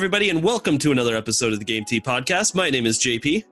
[0.00, 2.54] Everybody, and welcome to another episode of the Game Tea Podcast.
[2.54, 3.44] My name is JP.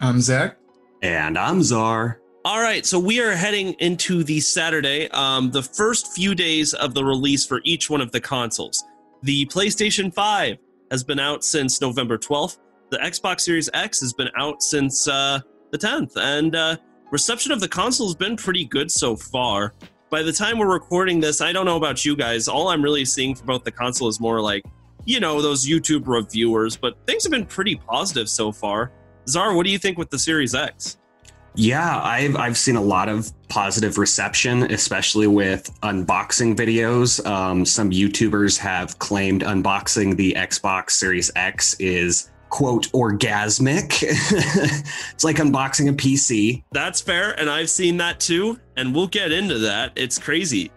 [0.00, 0.56] I'm Zach.
[1.02, 2.20] And I'm Czar.
[2.44, 6.94] All right, so we are heading into the Saturday, um, the first few days of
[6.94, 8.82] the release for each one of the consoles.
[9.22, 10.56] The PlayStation 5
[10.90, 12.58] has been out since November 12th.
[12.90, 15.38] The Xbox Series X has been out since uh,
[15.70, 16.76] the 10th, and uh,
[17.12, 19.74] reception of the console has been pretty good so far.
[20.10, 22.48] By the time we're recording this, I don't know about you guys.
[22.48, 24.64] All I'm really seeing for both the console is more like,
[25.04, 28.92] you know, those YouTube reviewers, but things have been pretty positive so far.
[29.28, 30.98] Czar, what do you think with the Series X?
[31.56, 37.24] Yeah, I've I've seen a lot of positive reception, especially with unboxing videos.
[37.24, 44.02] Um, some YouTubers have claimed unboxing the Xbox Series X is quote orgasmic.
[45.12, 46.64] it's like unboxing a PC.
[46.72, 49.92] That's fair, and I've seen that too, and we'll get into that.
[49.94, 50.72] It's crazy.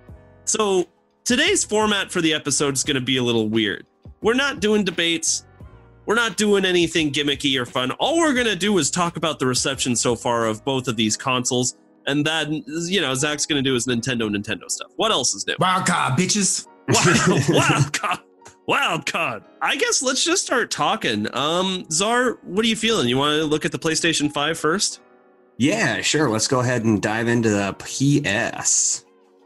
[0.46, 0.86] So
[1.26, 3.87] today's format for the episode is going to be a little weird.
[4.22, 5.46] We're not doing debates.
[6.06, 7.92] We're not doing anything gimmicky or fun.
[7.92, 10.96] All we're going to do is talk about the reception so far of both of
[10.96, 11.78] these consoles.
[12.08, 14.92] And then, you know, Zach's going to do his Nintendo, Nintendo stuff.
[14.96, 15.56] What else is new?
[15.60, 16.66] Wild card, bitches.
[16.88, 18.20] Wild, wild card.
[18.68, 19.44] Wild card.
[19.62, 21.28] I guess let's just start talking.
[21.36, 23.10] Um, Czar, what are you feeling?
[23.10, 25.02] You want to look at the PlayStation 5 first?
[25.58, 26.30] Yeah, sure.
[26.30, 29.06] Let's go ahead and dive into the PS.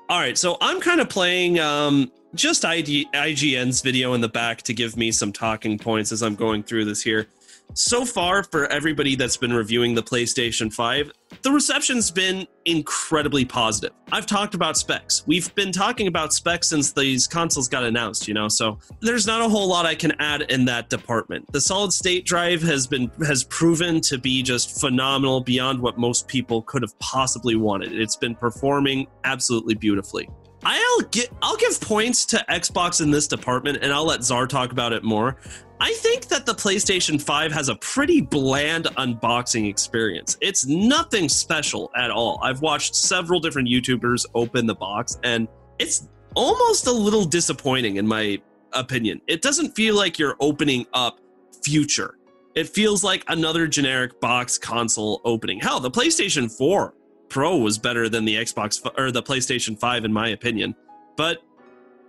[0.10, 4.62] All right, so I'm kind of playing um, just ID, IGN's video in the back
[4.64, 7.28] to give me some talking points as I'm going through this here.
[7.74, 11.12] So far, for everybody that's been reviewing the PlayStation 5,
[11.42, 13.94] the reception's been incredibly positive.
[14.12, 15.26] I've talked about specs.
[15.26, 19.42] We've been talking about specs since these consoles got announced, you know, so there's not
[19.42, 21.50] a whole lot I can add in that department.
[21.54, 26.28] The solid state drive has been has proven to be just phenomenal beyond what most
[26.28, 27.94] people could have possibly wanted.
[27.94, 30.30] It's been performing absolutely beautifully.
[30.64, 34.72] I'll get I'll give points to Xbox in this department and I'll let Czar talk
[34.72, 35.38] about it more.
[35.80, 40.38] I think that the PlayStation 5 has a pretty bland unboxing experience.
[40.40, 42.40] It's nothing special at all.
[42.44, 45.48] I've watched several different YouTubers open the box and
[45.80, 48.40] it's almost a little disappointing in my
[48.74, 49.22] opinion.
[49.28, 51.20] It doesn't feel like you're opening up
[51.64, 52.18] future.
[52.54, 55.60] It feels like another generic box console opening.
[55.60, 56.94] Hell, the PlayStation 4
[57.32, 60.76] Pro was better than the Xbox or the PlayStation 5 in my opinion.
[61.16, 61.42] But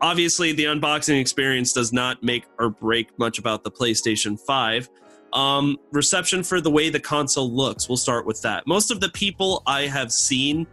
[0.00, 4.90] obviously the unboxing experience does not make or break much about the PlayStation 5.
[5.32, 8.66] Um, reception for the way the console looks, we'll start with that.
[8.66, 10.66] Most of the people I have seen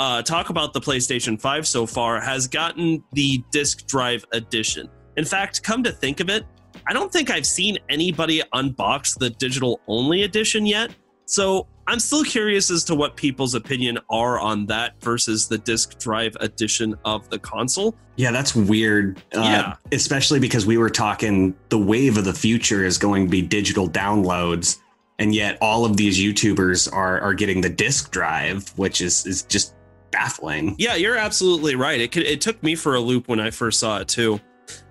[0.00, 4.88] uh, talk about the PlayStation 5 so far has gotten the disk drive edition.
[5.16, 6.44] In fact, come to think of it,
[6.88, 10.92] I don't think I've seen anybody unbox the digital only edition yet.
[11.26, 15.98] So I'm still curious as to what people's opinion are on that versus the disk
[15.98, 17.94] drive edition of the console.
[18.16, 19.18] Yeah, that's weird.
[19.34, 19.74] Uh, Yeah.
[19.92, 23.88] Especially because we were talking the wave of the future is going to be digital
[23.88, 24.80] downloads.
[25.18, 29.42] And yet all of these YouTubers are are getting the disk drive, which is is
[29.42, 29.74] just
[30.10, 30.74] baffling.
[30.78, 32.00] Yeah, you're absolutely right.
[32.00, 34.40] It could, it took me for a loop when I first saw it too.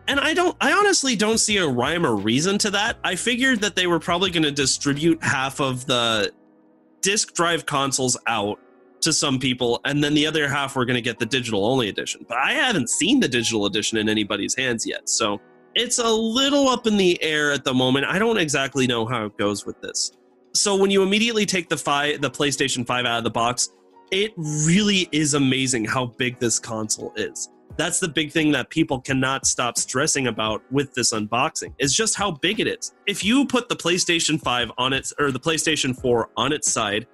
[0.07, 2.97] And I don't I honestly don't see a rhyme or reason to that.
[3.03, 6.31] I figured that they were probably going to distribute half of the
[7.05, 8.59] disk drive consoles out
[8.99, 11.87] to some people and then the other half were going to get the digital only
[11.87, 12.25] edition.
[12.27, 15.07] But I haven't seen the digital edition in anybody's hands yet.
[15.07, 15.39] So
[15.75, 18.07] it's a little up in the air at the moment.
[18.07, 20.13] I don't exactly know how it goes with this.
[20.55, 23.69] So when you immediately take the fi- the PlayStation 5 out of the box,
[24.09, 27.49] it really is amazing how big this console is.
[27.77, 32.15] That's the big thing that people cannot stop stressing about with this unboxing is just
[32.15, 32.93] how big it is.
[33.05, 37.05] If you put the PlayStation 5 on its or the PlayStation 4 on its side,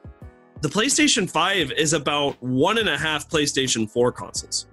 [0.62, 4.68] the PlayStation 5 is about one and a half PlayStation 4 consoles.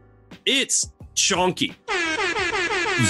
[0.44, 1.74] It's chunky.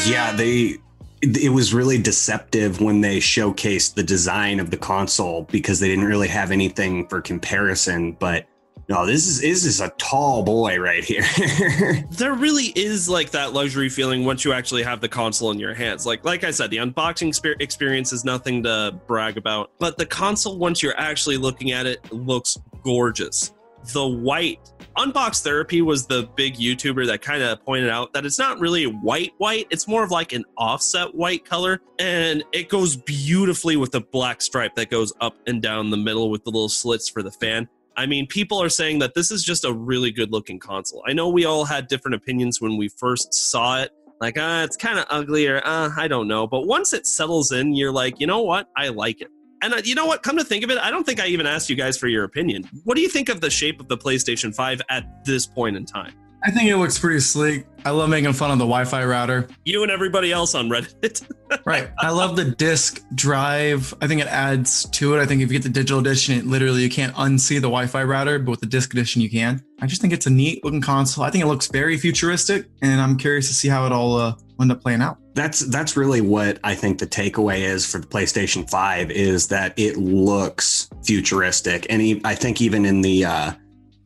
[0.06, 0.76] Yeah, they
[1.20, 5.88] it, it was really deceptive when they showcased the design of the console because they
[5.88, 8.46] didn't really have anything for comparison, but
[8.88, 11.24] No, this is this is a tall boy right here.
[12.10, 15.74] there really is like that luxury feeling once you actually have the console in your
[15.74, 16.06] hands.
[16.06, 20.06] Like like I said, the unboxing spe- experience is nothing to brag about, but the
[20.06, 23.52] console once you're actually looking at it looks gorgeous.
[23.92, 24.60] The white
[24.98, 28.84] Unbox Therapy was the big YouTuber that kind of pointed out that it's not really
[28.84, 33.92] white white, it's more of like an offset white color and it goes beautifully with
[33.92, 37.22] the black stripe that goes up and down the middle with the little slits for
[37.22, 37.68] the fan.
[37.98, 41.02] I mean, people are saying that this is just a really good looking console.
[41.08, 43.90] I know we all had different opinions when we first saw it.
[44.20, 46.46] Like, ah, uh, it's kind of ugly, or uh, I don't know.
[46.46, 48.68] But once it settles in, you're like, you know what?
[48.76, 49.28] I like it.
[49.62, 50.22] And uh, you know what?
[50.22, 52.22] Come to think of it, I don't think I even asked you guys for your
[52.22, 52.70] opinion.
[52.84, 55.84] What do you think of the shape of the PlayStation 5 at this point in
[55.84, 56.14] time?
[56.44, 57.66] I think it looks pretty sleek.
[57.88, 59.48] I love making fun of the Wi-Fi router.
[59.64, 61.26] You and everybody else on Reddit.
[61.64, 61.88] right.
[61.98, 63.94] I love the disk drive.
[64.02, 65.22] I think it adds to it.
[65.22, 68.04] I think if you get the digital edition, it literally you can't unsee the Wi-Fi
[68.04, 69.64] router, but with the disk edition you can.
[69.80, 71.24] I just think it's a neat looking console.
[71.24, 74.34] I think it looks very futuristic, and I'm curious to see how it all uh,
[74.60, 75.16] end up playing out.
[75.32, 79.72] That's that's really what I think the takeaway is for the PlayStation 5 is that
[79.78, 83.52] it looks futuristic, and I think even in the uh,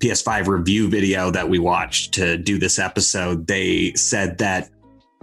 [0.03, 4.69] PS5 review video that we watched to do this episode, they said that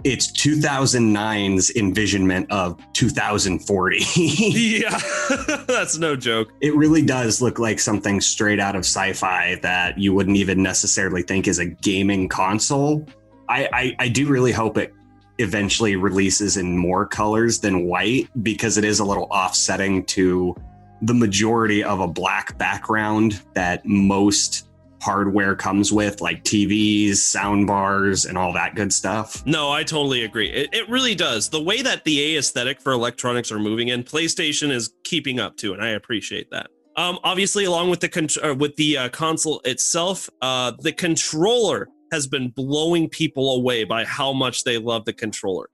[0.04, 3.98] it's 2009's envisionment of 2040.
[4.16, 4.98] yeah,
[5.66, 6.50] that's no joke.
[6.62, 10.62] It really does look like something straight out of sci fi that you wouldn't even
[10.62, 13.06] necessarily think is a gaming console.
[13.50, 14.94] I, I, I do really hope it
[15.36, 20.54] eventually releases in more colors than white because it is a little offsetting to
[21.02, 24.69] the majority of a black background that most
[25.00, 29.44] hardware comes with, like TVs, sound bars, and all that good stuff.
[29.46, 30.50] No, I totally agree.
[30.50, 31.48] It, it really does.
[31.48, 35.72] The way that the aesthetic for electronics are moving in, PlayStation is keeping up to,
[35.72, 36.68] and I appreciate that.
[36.96, 41.88] Um, obviously, along with the con- uh, with the uh, console itself, uh, the controller
[42.12, 45.70] has been blowing people away by how much they love the controller.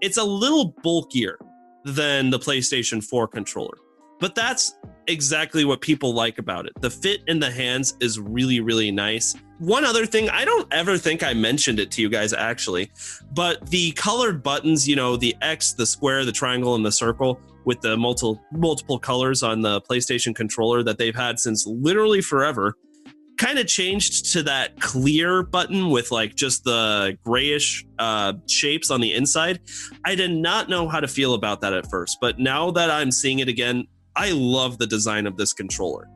[0.00, 1.38] It's a little bulkier
[1.84, 3.78] than the PlayStation 4 controller.
[4.18, 4.74] But that's
[5.08, 6.72] exactly what people like about it.
[6.80, 9.34] The fit in the hands is really, really nice.
[9.58, 12.90] One other thing, I don't ever think I mentioned it to you guys actually,
[13.32, 17.40] but the colored buttons, you know, the X, the square, the triangle, and the circle
[17.64, 22.76] with the multiple multiple colors on the PlayStation controller that they've had since literally forever
[23.36, 29.00] kind of changed to that clear button with like just the grayish uh, shapes on
[29.00, 29.60] the inside.
[30.04, 33.10] I did not know how to feel about that at first, but now that I'm
[33.10, 36.08] seeing it again, I love the design of this controller.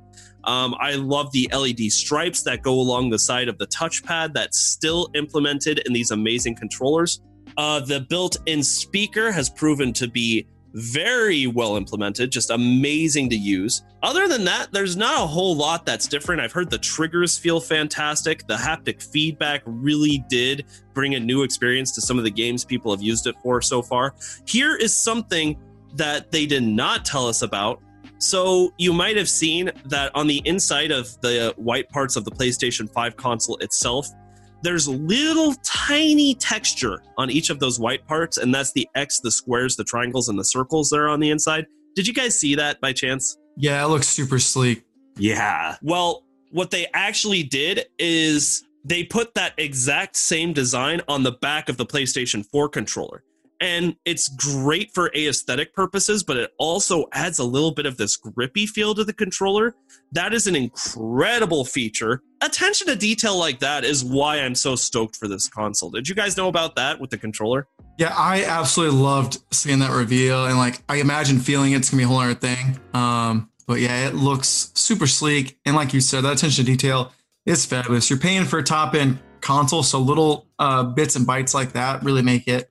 [0.45, 4.59] Um, I love the LED stripes that go along the side of the touchpad that's
[4.59, 7.21] still implemented in these amazing controllers.
[7.57, 13.37] Uh, the built in speaker has proven to be very well implemented, just amazing to
[13.37, 13.83] use.
[14.03, 16.41] Other than that, there's not a whole lot that's different.
[16.41, 18.47] I've heard the triggers feel fantastic.
[18.47, 20.65] The haptic feedback really did
[20.95, 23.83] bring a new experience to some of the games people have used it for so
[23.83, 24.15] far.
[24.47, 25.59] Here is something
[25.95, 27.83] that they did not tell us about.
[28.21, 32.31] So, you might have seen that on the inside of the white parts of the
[32.31, 34.09] PlayStation 5 console itself,
[34.63, 39.31] there's little tiny texture on each of those white parts, and that's the X, the
[39.31, 41.67] squares, the triangles, and the circles that are on the inside.
[41.97, 43.39] Did you guys see that by chance?
[43.57, 44.85] Yeah, it looks super sleek.
[45.17, 45.77] Yeah.
[45.83, 51.69] Well, what they actually did is they put that exact same design on the back
[51.69, 53.25] of the PlayStation 4 controller
[53.61, 58.17] and it's great for aesthetic purposes but it also adds a little bit of this
[58.17, 59.75] grippy feel to the controller.
[60.13, 62.23] That is an incredible feature.
[62.41, 65.91] Attention to detail like that is why i'm so stoked for this console.
[65.91, 67.67] Did you guys know about that with the controller?
[67.99, 72.05] Yeah i absolutely loved seeing that reveal and like i imagine feeling it's gonna be
[72.05, 72.79] a whole other thing.
[72.95, 77.13] Um but yeah it looks super sleek and like you said that attention to detail
[77.47, 78.11] is fabulous.
[78.11, 82.03] You're paying for a top end console so little uh, bits and bytes like that
[82.03, 82.71] really make it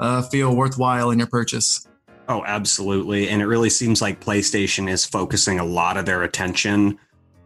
[0.00, 1.86] uh, feel worthwhile in your purchase.
[2.28, 3.28] Oh, absolutely.
[3.28, 6.98] And it really seems like PlayStation is focusing a lot of their attention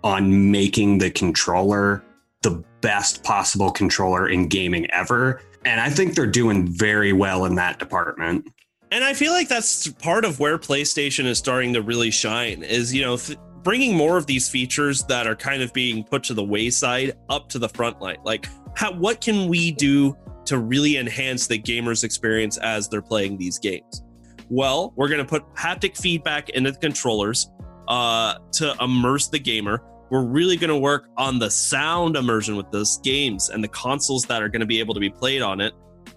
[0.04, 2.04] on making the controller
[2.42, 5.42] the best possible controller in gaming ever.
[5.64, 8.48] And I think they're doing very well in that department.
[8.90, 12.94] And I feel like that's part of where PlayStation is starting to really shine is,
[12.94, 16.34] you know, th- bringing more of these features that are kind of being put to
[16.34, 18.18] the wayside up to the front line.
[18.24, 20.16] Like, how, what can we do
[20.48, 24.02] to really enhance the gamer's experience as they're playing these games?
[24.50, 27.50] Well, we're going to put haptic feedback into the controllers
[27.88, 29.82] uh, to immerse the gamer.
[30.10, 34.24] We're really going to work on the sound immersion with those games and the consoles
[34.24, 35.74] that are going to be able to be played on it.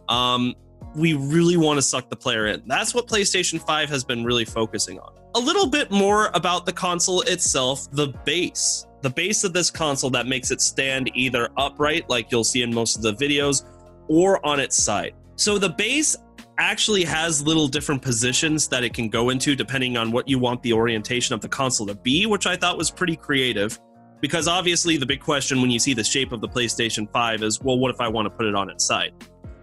[0.07, 0.55] Um,
[0.95, 2.63] we really want to suck the player in.
[2.67, 5.13] That's what PlayStation 5 has been really focusing on.
[5.35, 8.85] A little bit more about the console itself, the base.
[9.01, 12.73] the base of this console that makes it stand either upright, like you'll see in
[12.73, 13.65] most of the videos,
[14.11, 15.13] or on its side.
[15.37, 16.17] So the base
[16.57, 20.61] actually has little different positions that it can go into depending on what you want
[20.63, 23.79] the orientation of the console to be, which I thought was pretty creative.
[24.19, 27.61] Because obviously, the big question when you see the shape of the PlayStation 5 is
[27.61, 29.13] well, what if I want to put it on its side?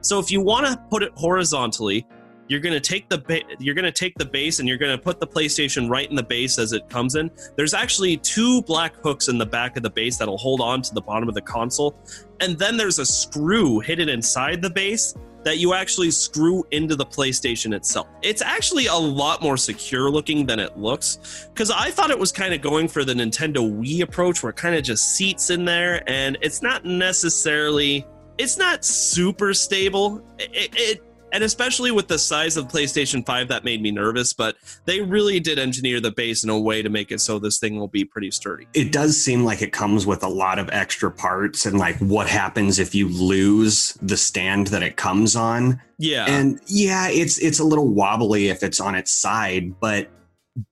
[0.00, 2.06] So if you want to put it horizontally,
[2.48, 4.96] you're going to take the ba- you're going to take the base and you're going
[4.96, 7.30] to put the PlayStation right in the base as it comes in.
[7.56, 10.94] There's actually two black hooks in the back of the base that'll hold on to
[10.94, 11.96] the bottom of the console,
[12.40, 15.14] and then there's a screw hidden inside the base
[15.44, 18.08] that you actually screw into the PlayStation itself.
[18.22, 22.32] It's actually a lot more secure looking than it looks because I thought it was
[22.32, 25.64] kind of going for the Nintendo Wii approach where it kind of just seats in
[25.64, 28.04] there and it's not necessarily
[28.36, 30.22] it's not super stable.
[30.38, 34.56] It, it, and especially with the size of PlayStation 5 that made me nervous but
[34.84, 37.78] they really did engineer the base in a way to make it so this thing
[37.78, 38.66] will be pretty sturdy.
[38.74, 42.28] It does seem like it comes with a lot of extra parts and like what
[42.28, 45.80] happens if you lose the stand that it comes on.
[45.98, 46.26] Yeah.
[46.28, 50.08] And yeah it's it's a little wobbly if it's on its side but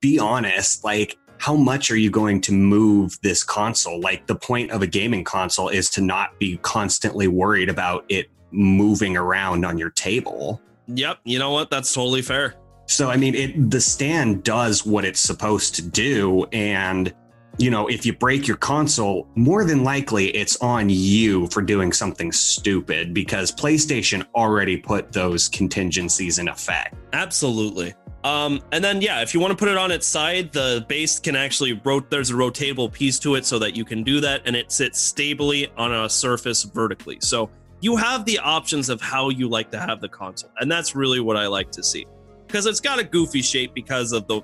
[0.00, 4.00] be honest like how much are you going to move this console?
[4.00, 8.28] Like the point of a gaming console is to not be constantly worried about it
[8.56, 10.60] moving around on your table.
[10.88, 11.70] Yep, you know what?
[11.70, 12.54] That's totally fair.
[12.86, 17.12] So I mean, it the stand does what it's supposed to do and
[17.58, 21.92] you know, if you break your console, more than likely it's on you for doing
[21.92, 26.94] something stupid because PlayStation already put those contingencies in effect.
[27.14, 27.94] Absolutely.
[28.24, 31.18] Um, and then yeah, if you want to put it on its side, the base
[31.18, 32.10] can actually rot.
[32.10, 35.00] There's a rotatable piece to it so that you can do that, and it sits
[35.00, 37.18] stably on a surface vertically.
[37.20, 40.50] So you have the options of how you like to have the console.
[40.60, 42.06] And that's really what I like to see.
[42.46, 44.40] Because it's got a goofy shape because of the,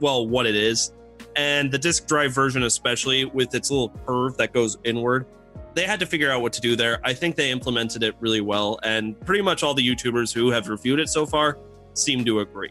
[0.00, 0.92] well, what it is.
[1.36, 5.26] And the disk drive version, especially with its little curve that goes inward,
[5.74, 7.00] they had to figure out what to do there.
[7.04, 8.78] I think they implemented it really well.
[8.82, 11.58] And pretty much all the YouTubers who have reviewed it so far
[11.94, 12.70] seem to agree.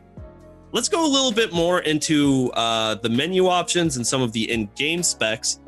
[0.72, 4.52] Let's go a little bit more into uh, the menu options and some of the
[4.52, 5.60] in game specs.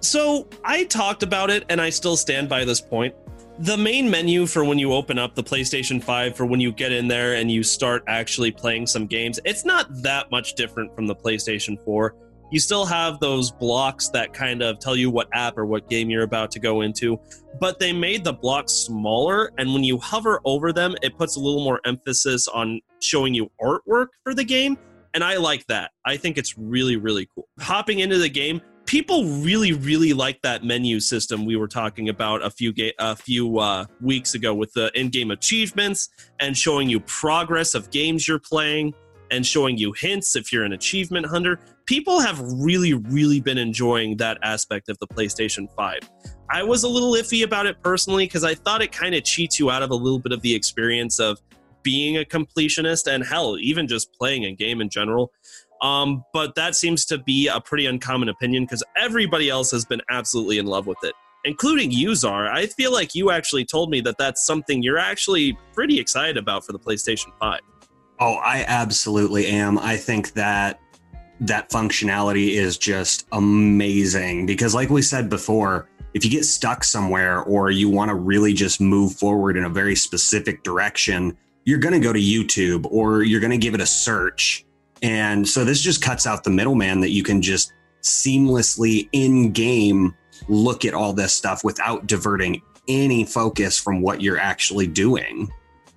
[0.00, 3.14] So I talked about it, and I still stand by this point
[3.60, 6.92] the main menu for when you open up the PlayStation 5 for when you get
[6.92, 11.06] in there and you start actually playing some games, it's not that much different from
[11.06, 12.14] the PlayStation 4.
[12.50, 16.08] You still have those blocks that kind of tell you what app or what game
[16.08, 17.20] you're about to go into,
[17.60, 19.52] but they made the blocks smaller.
[19.58, 23.50] And when you hover over them, it puts a little more emphasis on showing you
[23.60, 24.78] artwork for the game.
[25.12, 25.90] And I like that.
[26.06, 27.46] I think it's really, really cool.
[27.58, 32.44] Hopping into the game, people really really like that menu system we were talking about
[32.44, 36.08] a few ga- a few uh, weeks ago with the in-game achievements
[36.40, 38.92] and showing you progress of games you're playing
[39.30, 41.60] and showing you hints if you're an achievement hunter.
[41.86, 46.00] People have really really been enjoying that aspect of the PlayStation 5
[46.50, 49.60] I was a little iffy about it personally because I thought it kind of cheats
[49.60, 51.38] you out of a little bit of the experience of
[51.84, 55.30] being a completionist and hell even just playing a game in general
[55.82, 60.02] um, but that seems to be a pretty uncommon opinion because everybody else has been
[60.10, 62.48] absolutely in love with it, including you, Czar.
[62.48, 66.66] I feel like you actually told me that that's something you're actually pretty excited about
[66.66, 67.60] for the PlayStation 5.
[68.18, 69.78] Oh, I absolutely am.
[69.78, 70.80] I think that
[71.40, 77.40] that functionality is just amazing because, like we said before, if you get stuck somewhere
[77.44, 81.94] or you want to really just move forward in a very specific direction, you're going
[81.94, 84.66] to go to YouTube or you're going to give it a search
[85.02, 90.14] and so this just cuts out the middleman that you can just seamlessly in game
[90.48, 95.50] look at all this stuff without diverting any focus from what you're actually doing.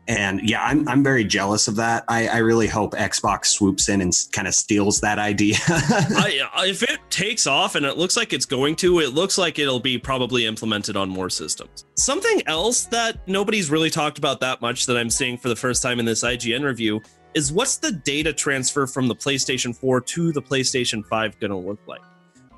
[0.05, 2.03] And yeah, I'm, I'm very jealous of that.
[2.10, 5.55] I, I really hope Xbox swoops in and kind of steals that idea.
[5.69, 9.38] I, uh, if it takes off, and it looks like it's going to, it looks
[9.38, 11.86] like it'll be probably implemented on more systems.
[11.95, 15.81] Something else that nobody's really talked about that much that I'm seeing for the first
[15.81, 17.01] time in this IGN review
[17.34, 21.58] is what's the data transfer from the PlayStation 4 to the PlayStation 5 going to
[21.58, 22.02] look like?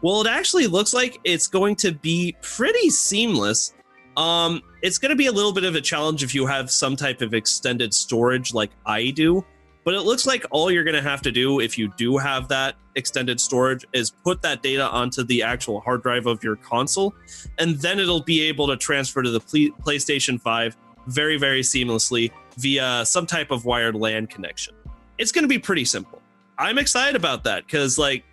[0.01, 3.74] Well, it actually looks like it's going to be pretty seamless.
[4.17, 6.96] Um, it's going to be a little bit of a challenge if you have some
[6.96, 9.44] type of extended storage like I do,
[9.84, 12.48] but it looks like all you're going to have to do if you do have
[12.50, 17.13] that extended storage is put that data onto the actual hard drive of your console,
[17.58, 20.77] and then it'll be able to transfer to the PlayStation 5
[21.08, 24.74] very, very seamlessly via some type of wired LAN connection.
[25.17, 26.21] It's going to be pretty simple.
[26.57, 28.24] I'm excited about that because, like,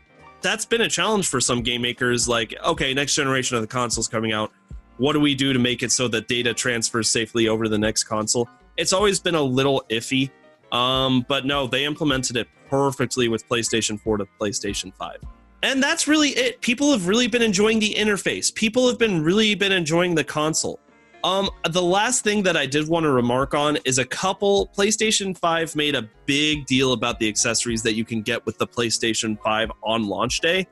[0.43, 2.29] that's been a challenge for some game makers.
[2.29, 4.53] Like, okay, next generation of the console's coming out.
[4.99, 7.79] What do we do to make it so that data transfers safely over to the
[7.79, 8.49] next console?
[8.77, 10.31] It's always been a little iffy.
[10.71, 15.19] Um, but no, they implemented it perfectly with PlayStation 4 to PlayStation 5.
[15.63, 16.61] and that's really it.
[16.61, 18.53] People have really been enjoying the interface.
[18.53, 20.81] People have been really been enjoying the console.
[21.25, 24.71] Um, the last thing that I did want to remark on is a couple.
[24.77, 28.67] PlayStation 5 made a big deal about the accessories that you can get with the
[28.67, 30.67] PlayStation 5 on launch day.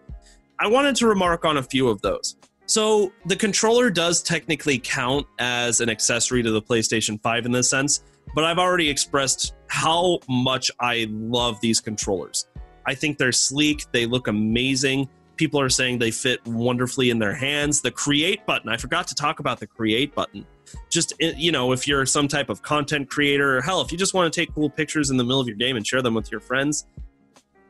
[0.59, 2.37] I wanted to remark on a few of those.
[2.67, 7.69] So, the controller does technically count as an accessory to the PlayStation 5 in this
[7.71, 8.05] sense,
[8.35, 12.47] but I've already expressed how much I love these controllers.
[12.87, 15.09] I think they're sleek, they look amazing
[15.41, 17.81] people are saying they fit wonderfully in their hands.
[17.81, 20.47] The create button, I forgot to talk about the create button.
[20.91, 23.97] Just, eh, you know, if you're some type of content creator, or hell, if you
[23.97, 26.13] just want to take cool pictures in the middle of your game and share them
[26.13, 26.87] with your friends,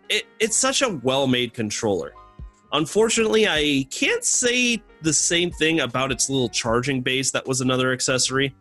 [0.08, 2.12] it, it's such a well made controller.
[2.72, 7.30] Unfortunately, I can't say the same thing about its little charging base.
[7.30, 8.52] That was another accessory.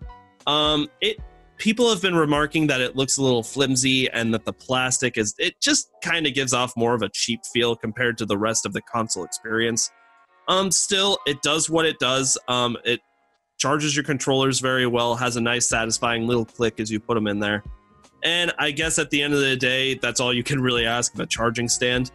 [0.45, 1.17] Um, it
[1.59, 5.35] people have been remarking that it looks a little flimsy and that the plastic is
[5.37, 8.65] it just kind of gives off more of a cheap feel compared to the rest
[8.65, 9.91] of the console experience.
[10.47, 12.37] Um still it does what it does.
[12.47, 13.01] Um it
[13.59, 17.27] charges your controllers very well has a nice satisfying little click as you put them
[17.27, 17.63] in there.
[18.23, 21.13] And i guess at the end of the day that's all you can really ask
[21.13, 22.11] of a charging stand.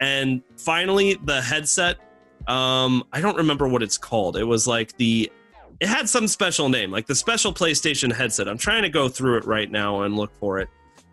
[0.00, 1.98] And finally the headset.
[2.46, 4.36] Um i don't remember what it's called.
[4.36, 5.30] It was like the
[5.80, 8.48] it had some special name, like the special PlayStation headset.
[8.48, 10.68] I'm trying to go through it right now and look for it.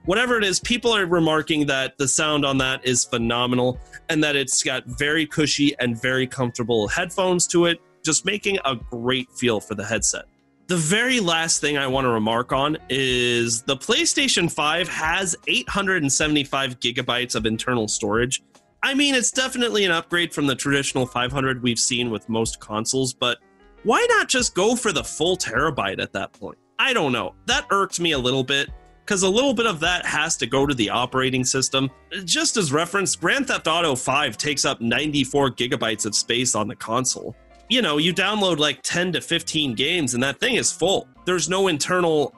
[0.06, 4.36] Whatever it is, people are remarking that the sound on that is phenomenal and that
[4.36, 9.60] it's got very cushy and very comfortable headphones to it, just making a great feel
[9.60, 10.26] for the headset.
[10.68, 16.80] The very last thing I want to remark on is the PlayStation 5 has 875
[16.80, 18.42] gigabytes of internal storage.
[18.82, 23.14] I mean, it's definitely an upgrade from the traditional 500 we've seen with most consoles,
[23.14, 23.38] but
[23.84, 26.58] why not just go for the full terabyte at that point?
[26.78, 27.36] I don't know.
[27.48, 28.70] That irked me a little bit
[29.06, 31.90] because a little bit of that has to go to the operating system.
[32.24, 36.76] Just as reference, Grand Theft Auto 5 takes up 94 gigabytes of space on the
[36.76, 37.36] console.
[37.70, 41.08] You know, you download like 10 to 15 games and that thing is full.
[41.26, 42.34] There's no internal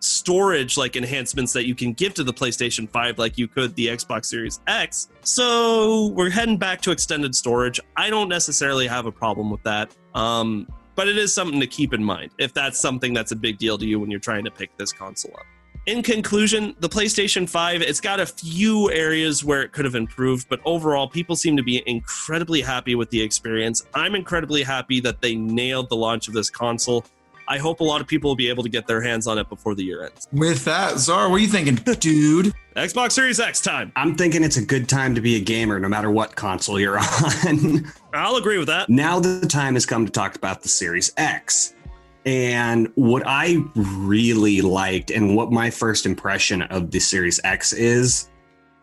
[0.00, 3.88] storage like enhancements that you can give to the PlayStation 5 like you could the
[3.88, 5.08] Xbox Series X.
[5.22, 7.80] So we're heading back to extended storage.
[7.96, 9.94] I don't necessarily have a problem with that.
[10.14, 13.56] Um, but it is something to keep in mind if that's something that's a big
[13.56, 15.46] deal to you when you're trying to pick this console up.
[15.86, 20.48] In conclusion, the PlayStation 5, it's got a few areas where it could have improved,
[20.48, 23.86] but overall, people seem to be incredibly happy with the experience.
[23.94, 27.04] I'm incredibly happy that they nailed the launch of this console.
[27.48, 29.48] I hope a lot of people will be able to get their hands on it
[29.48, 30.28] before the year ends.
[30.32, 32.52] With that, Czar, what are you thinking, dude?
[32.76, 33.90] Xbox Series X time.
[33.96, 36.98] I'm thinking it's a good time to be a gamer no matter what console you're
[37.46, 37.90] on.
[38.12, 38.90] I'll agree with that.
[38.90, 41.74] Now the time has come to talk about the Series X.
[42.26, 48.28] And what I really liked and what my first impression of the Series X is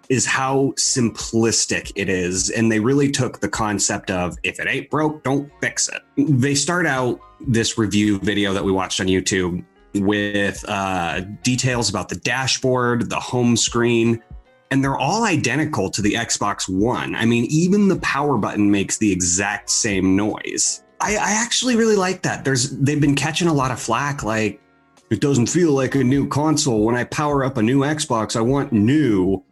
[0.09, 2.49] is how simplistic it is.
[2.49, 6.01] And they really took the concept of if it ain't broke, don't fix it.
[6.17, 12.09] They start out this review video that we watched on YouTube with uh, details about
[12.09, 14.21] the dashboard, the home screen,
[14.71, 17.15] and they're all identical to the Xbox One.
[17.15, 20.83] I mean, even the power button makes the exact same noise.
[20.99, 22.43] I, I actually really like that.
[22.43, 24.61] There's they've been catching a lot of flack, like
[25.09, 26.83] it doesn't feel like a new console.
[26.85, 29.43] When I power up a new Xbox, I want new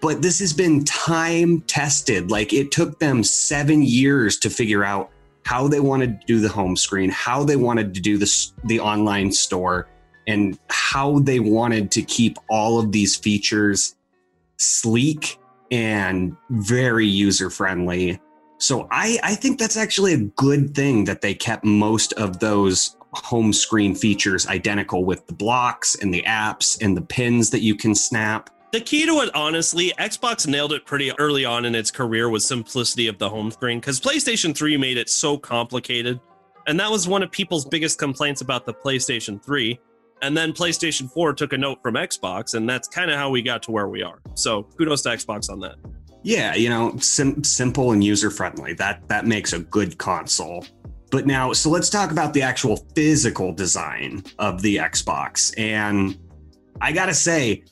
[0.00, 2.30] but this has been time tested.
[2.30, 5.10] Like it took them seven years to figure out
[5.44, 8.80] how they wanted to do the home screen, how they wanted to do the, the
[8.80, 9.88] online store,
[10.26, 13.96] and how they wanted to keep all of these features
[14.56, 15.38] sleek
[15.70, 18.20] and very user friendly.
[18.58, 22.96] So I, I think that's actually a good thing that they kept most of those
[23.12, 27.74] home screen features identical with the blocks and the apps and the pins that you
[27.74, 28.50] can snap.
[28.72, 32.42] The key to it, honestly, Xbox nailed it pretty early on in its career with
[32.42, 36.18] simplicity of the home screen because PlayStation 3 made it so complicated.
[36.66, 39.78] And that was one of people's biggest complaints about the PlayStation 3.
[40.22, 43.42] And then PlayStation 4 took a note from Xbox, and that's kind of how we
[43.42, 44.22] got to where we are.
[44.34, 45.74] So kudos to Xbox on that.
[46.22, 48.72] Yeah, you know, sim- simple and user friendly.
[48.72, 50.64] That that makes a good console.
[51.10, 55.52] But now, so let's talk about the actual physical design of the Xbox.
[55.58, 56.16] And
[56.80, 57.64] I gotta say,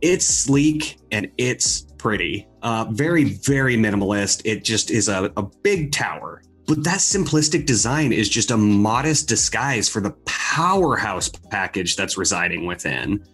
[0.00, 2.46] it's sleek and it's pretty.
[2.62, 4.42] Uh, very, very minimalist.
[4.44, 6.42] It just is a, a big tower.
[6.66, 12.66] But that simplistic design is just a modest disguise for the powerhouse package that's residing
[12.66, 13.24] within.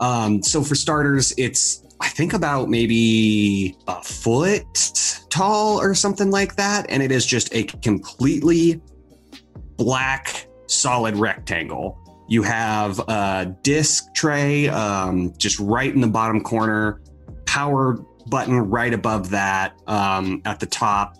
[0.00, 4.64] Um, so, for starters, it's, I think, about maybe a foot
[5.30, 6.86] tall or something like that.
[6.88, 8.80] And it is just a completely
[9.76, 12.01] black, solid rectangle
[12.32, 17.02] you have a disk tray um, just right in the bottom corner,
[17.44, 21.18] power button right above that um, at the top.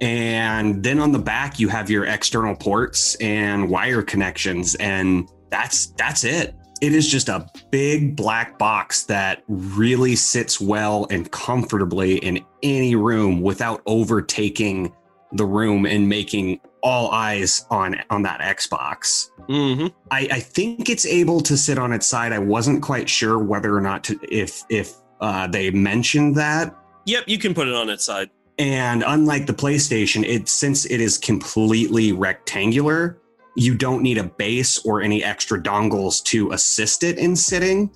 [0.00, 5.86] And then on the back, you have your external ports and wire connections, and that's
[5.98, 6.54] that's it.
[6.80, 12.94] It is just a big black box that really sits well and comfortably in any
[12.94, 14.92] room without overtaking
[15.34, 19.30] the room and making all eyes on on that Xbox.
[19.48, 19.88] Mm-hmm.
[20.10, 22.32] I, I think it's able to sit on its side.
[22.32, 26.74] I wasn't quite sure whether or not to if if uh, they mentioned that.
[27.06, 28.30] Yep, you can put it on its side.
[28.58, 33.18] And unlike the PlayStation, it since it is completely rectangular,
[33.56, 37.90] you don't need a base or any extra dongles to assist it in sitting.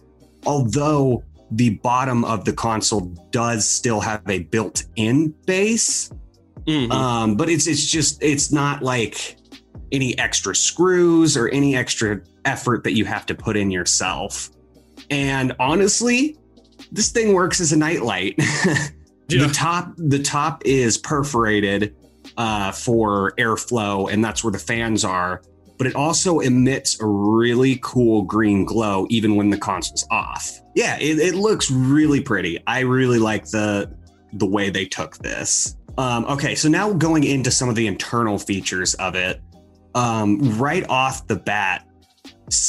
[0.47, 1.23] Although
[1.53, 6.11] the bottom of the console does still have a built-in base,
[6.69, 6.93] Mhm.
[6.93, 9.37] um, but it's it's just it's not like
[9.91, 14.51] any extra screws or any extra effort that you have to put in yourself.
[15.11, 16.37] And honestly,
[16.93, 18.39] this thing works as a nightlight.
[19.31, 19.47] Yeah.
[19.47, 21.95] The top the top is perforated
[22.39, 25.43] uh, for airflow, and that's where the fans are.
[25.77, 30.51] But it also emits a really cool green glow even when the console's off.
[30.75, 32.59] Yeah, it, it looks really pretty.
[32.67, 33.95] I really like the
[34.33, 35.77] the way they took this.
[35.99, 39.43] Um, okay, so now going into some of the internal features of it,
[39.97, 41.89] um, right off the bat,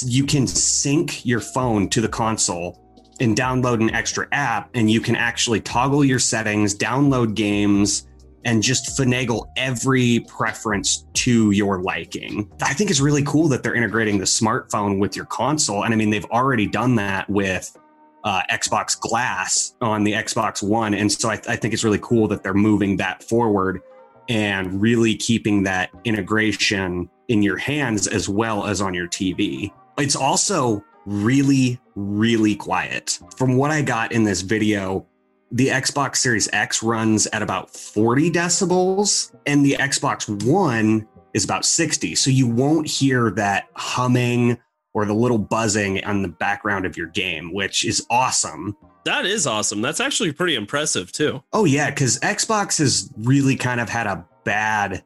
[0.03, 2.83] you can sync your phone to the console
[3.19, 8.07] and download an extra app, and you can actually toggle your settings, download games,
[8.45, 12.51] and just finagle every preference to your liking.
[12.63, 15.83] I think it's really cool that they're integrating the smartphone with your console.
[15.83, 17.77] And I mean, they've already done that with
[18.23, 20.93] uh, Xbox Glass on the Xbox One.
[20.93, 23.81] And so I, I think it's really cool that they're moving that forward
[24.27, 29.71] and really keeping that integration in your hands as well as on your TV.
[29.97, 33.19] It's also really, really quiet.
[33.37, 35.05] From what I got in this video,
[35.51, 41.65] the Xbox Series X runs at about 40 decibels, and the Xbox One is about
[41.65, 42.15] 60.
[42.15, 44.57] So you won't hear that humming
[44.93, 48.75] or the little buzzing on the background of your game, which is awesome.
[49.05, 49.81] That is awesome.
[49.81, 51.43] That's actually pretty impressive too.
[51.53, 55.03] Oh yeah, because Xbox has really kind of had a bad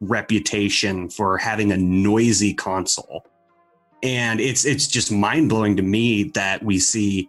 [0.00, 3.26] reputation for having a noisy console,
[4.02, 7.28] and it's it's just mind blowing to me that we see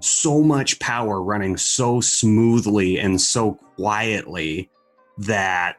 [0.00, 4.70] so much power running so smoothly and so quietly
[5.18, 5.76] that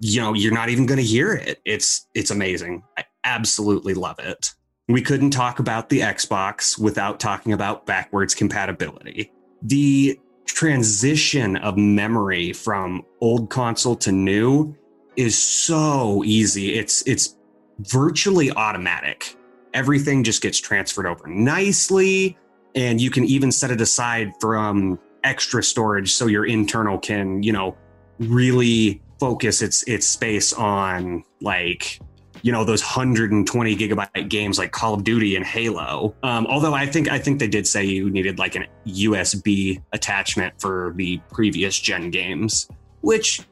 [0.00, 1.60] you know you're not even going to hear it.
[1.64, 2.82] It's it's amazing.
[2.96, 4.54] I absolutely love it.
[4.92, 9.32] We couldn't talk about the Xbox without talking about backwards compatibility.
[9.62, 14.76] The transition of memory from old console to new
[15.16, 16.74] is so easy.
[16.74, 17.38] It's it's
[17.78, 19.34] virtually automatic.
[19.72, 22.36] Everything just gets transferred over nicely
[22.74, 27.52] and you can even set it aside from extra storage so your internal can, you
[27.52, 27.74] know,
[28.18, 31.98] really focus its its space on like
[32.42, 36.14] you know those 120 gigabyte games like Call of Duty and Halo.
[36.22, 40.60] Um, although I think I think they did say you needed like an USB attachment
[40.60, 42.68] for the previous gen games,
[43.00, 43.42] which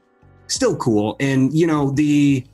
[0.49, 1.17] still cool.
[1.21, 2.45] And you know the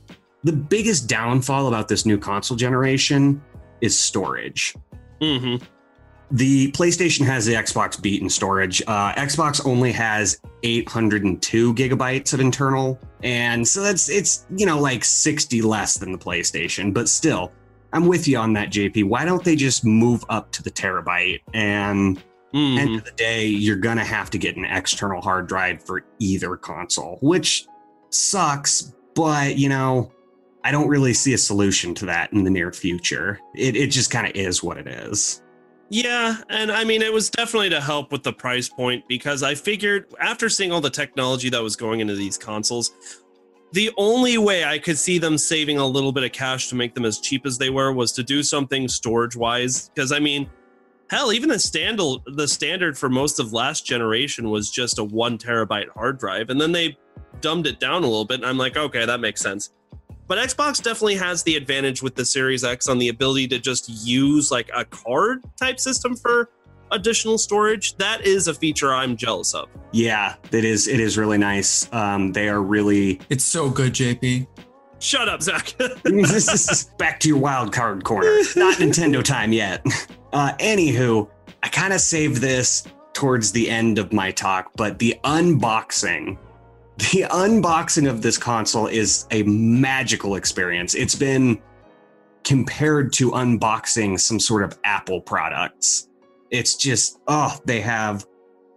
[0.43, 3.41] the biggest downfall about this new console generation
[3.81, 4.75] is storage.
[5.21, 5.63] Mm-hmm.
[6.31, 8.81] The PlayStation has the Xbox Beat in storage.
[8.85, 15.05] Uh, Xbox only has 802 gigabytes of internal, and so that's it's you know like
[15.05, 17.51] 60 less than the PlayStation, but still,
[17.93, 19.05] I'm with you on that, JP.
[19.05, 21.39] Why don't they just move up to the terabyte?
[21.53, 22.21] And
[22.53, 22.77] Mhm.
[22.77, 26.57] end of the day, you're gonna have to get an external hard drive for either
[26.57, 27.65] console, which
[28.09, 28.93] sucks.
[29.15, 30.11] But you know,
[30.63, 33.39] I don't really see a solution to that in the near future.
[33.55, 35.41] It it just kind of is what it is.
[35.89, 39.55] Yeah, and I mean, it was definitely to help with the price point because I
[39.55, 42.91] figured after seeing all the technology that was going into these consoles,
[43.71, 46.93] the only way I could see them saving a little bit of cash to make
[46.93, 49.89] them as cheap as they were was to do something storage wise.
[49.89, 50.49] Because I mean,
[51.09, 55.37] hell, even the standard the standard for most of last generation was just a one
[55.37, 56.97] terabyte hard drive, and then they
[57.39, 58.41] dumbed it down a little bit.
[58.41, 59.71] And I'm like, okay, that makes sense.
[60.27, 63.89] But Xbox definitely has the advantage with the Series X on the ability to just
[64.05, 66.49] use like a card type system for
[66.91, 67.95] additional storage.
[67.97, 69.69] That is a feature I'm jealous of.
[69.91, 70.87] Yeah, it is.
[70.87, 71.91] It is really nice.
[71.93, 74.47] Um, they are really It's so good, JP.
[74.99, 75.73] Shut up, Zach.
[76.03, 78.35] This is back to your wild card corner.
[78.55, 79.85] Not Nintendo time yet.
[80.33, 81.29] Uh, anywho,
[81.63, 86.37] I kind of saved this towards the end of my talk, but the unboxing,
[86.97, 90.95] the unboxing of this console is a magical experience.
[90.95, 91.61] It's been
[92.43, 96.09] compared to unboxing some sort of Apple products.
[96.49, 98.25] It's just, oh, they have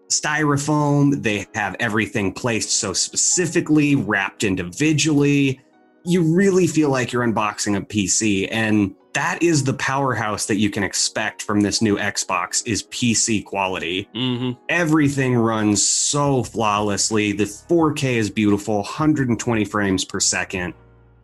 [0.09, 1.23] styrofoam.
[1.23, 5.61] They have everything placed so specifically, wrapped individually.
[6.05, 8.49] You really feel like you're unboxing a PC.
[8.51, 13.45] And that is the powerhouse that you can expect from this new Xbox is PC
[13.45, 14.09] quality.
[14.15, 17.33] hmm Everything runs so flawlessly.
[17.33, 20.75] The 4K is beautiful, 120 frames per second.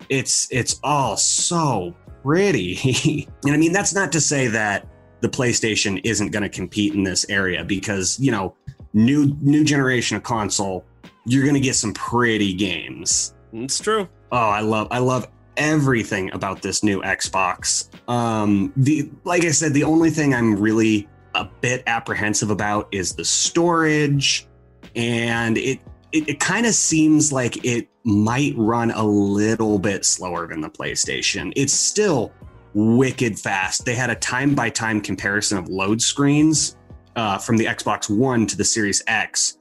[0.09, 3.27] It's it's all so pretty.
[3.45, 4.87] and I mean that's not to say that
[5.21, 8.55] the PlayStation isn't going to compete in this area because, you know,
[8.93, 10.85] new new generation of console,
[11.25, 13.35] you're going to get some pretty games.
[13.53, 14.09] It's true.
[14.33, 17.89] Oh, I love I love everything about this new Xbox.
[18.09, 23.15] Um the like I said the only thing I'm really a bit apprehensive about is
[23.15, 24.47] the storage
[24.95, 25.81] and it
[26.13, 30.71] it, it kind of seems like it might run a little bit slower than the
[30.71, 31.53] PlayStation.
[31.57, 32.33] It's still
[32.75, 33.85] wicked fast.
[33.85, 36.77] They had a time by time comparison of load screens
[37.17, 39.59] uh, from the Xbox One to the Series X,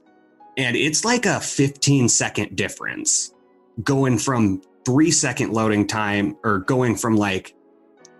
[0.56, 3.32] and it's like a 15 second difference
[3.82, 7.54] going from three second loading time or going from like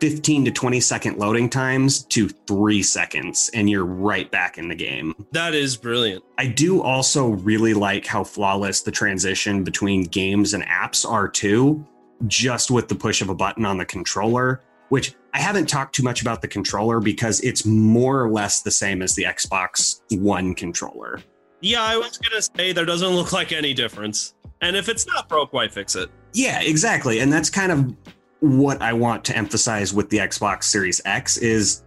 [0.01, 4.75] 15 to 20 second loading times to three seconds, and you're right back in the
[4.75, 5.15] game.
[5.33, 6.25] That is brilliant.
[6.39, 11.87] I do also really like how flawless the transition between games and apps are too,
[12.27, 16.03] just with the push of a button on the controller, which I haven't talked too
[16.03, 20.55] much about the controller because it's more or less the same as the Xbox One
[20.55, 21.21] controller.
[21.61, 24.35] Yeah, I was gonna say there doesn't look like any difference.
[24.61, 26.11] And if it's not broke, why fix it?
[26.33, 27.21] Yeah, exactly.
[27.21, 27.95] And that's kind of
[28.41, 31.83] what I want to emphasize with the Xbox Series X is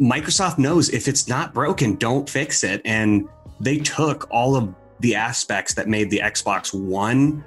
[0.00, 2.80] Microsoft knows if it's not broken, don't fix it.
[2.84, 3.28] And
[3.60, 7.44] they took all of the aspects that made the Xbox One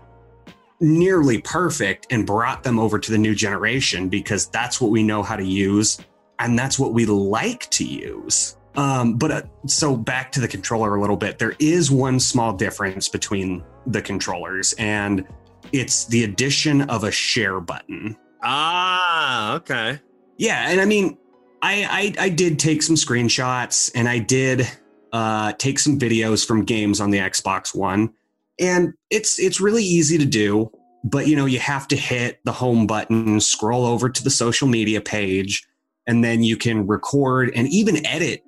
[0.82, 5.24] nearly perfect and brought them over to the new generation because that's what we know
[5.24, 6.00] how to use
[6.40, 8.58] and that's what we like to use.
[8.78, 12.54] Um, but uh, so back to the controller a little bit, there is one small
[12.54, 15.26] difference between the controllers, and
[15.72, 18.18] it's the addition of a share button.
[18.44, 20.00] Ah, okay.
[20.38, 21.18] Yeah, and I mean,
[21.62, 24.68] I I, I did take some screenshots and I did
[25.14, 28.14] uh, take some videos from games on the Xbox One,
[28.60, 30.72] and it's it's really easy to do.
[31.04, 34.68] But you know, you have to hit the home button, scroll over to the social
[34.68, 35.66] media page,
[36.08, 38.44] and then you can record and even edit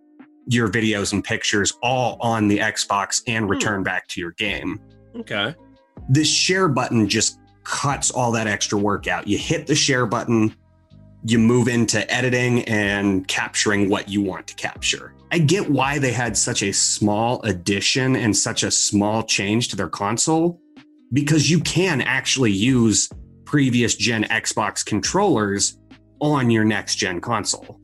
[0.48, 3.52] your videos and pictures all on the Xbox and hmm.
[3.52, 4.80] return back to your game
[5.16, 5.56] Okay.
[6.10, 9.28] this share button just cuts all that extra work out.
[9.28, 10.56] You hit the share button,
[11.26, 15.14] you move into editing and capturing what you want to capture.
[15.32, 19.76] I get why they had such a small addition and such a small change to
[19.76, 20.62] their console
[21.12, 23.10] because you can actually use
[23.44, 25.78] previous gen Xbox controllers
[26.22, 27.80] on your next gen console.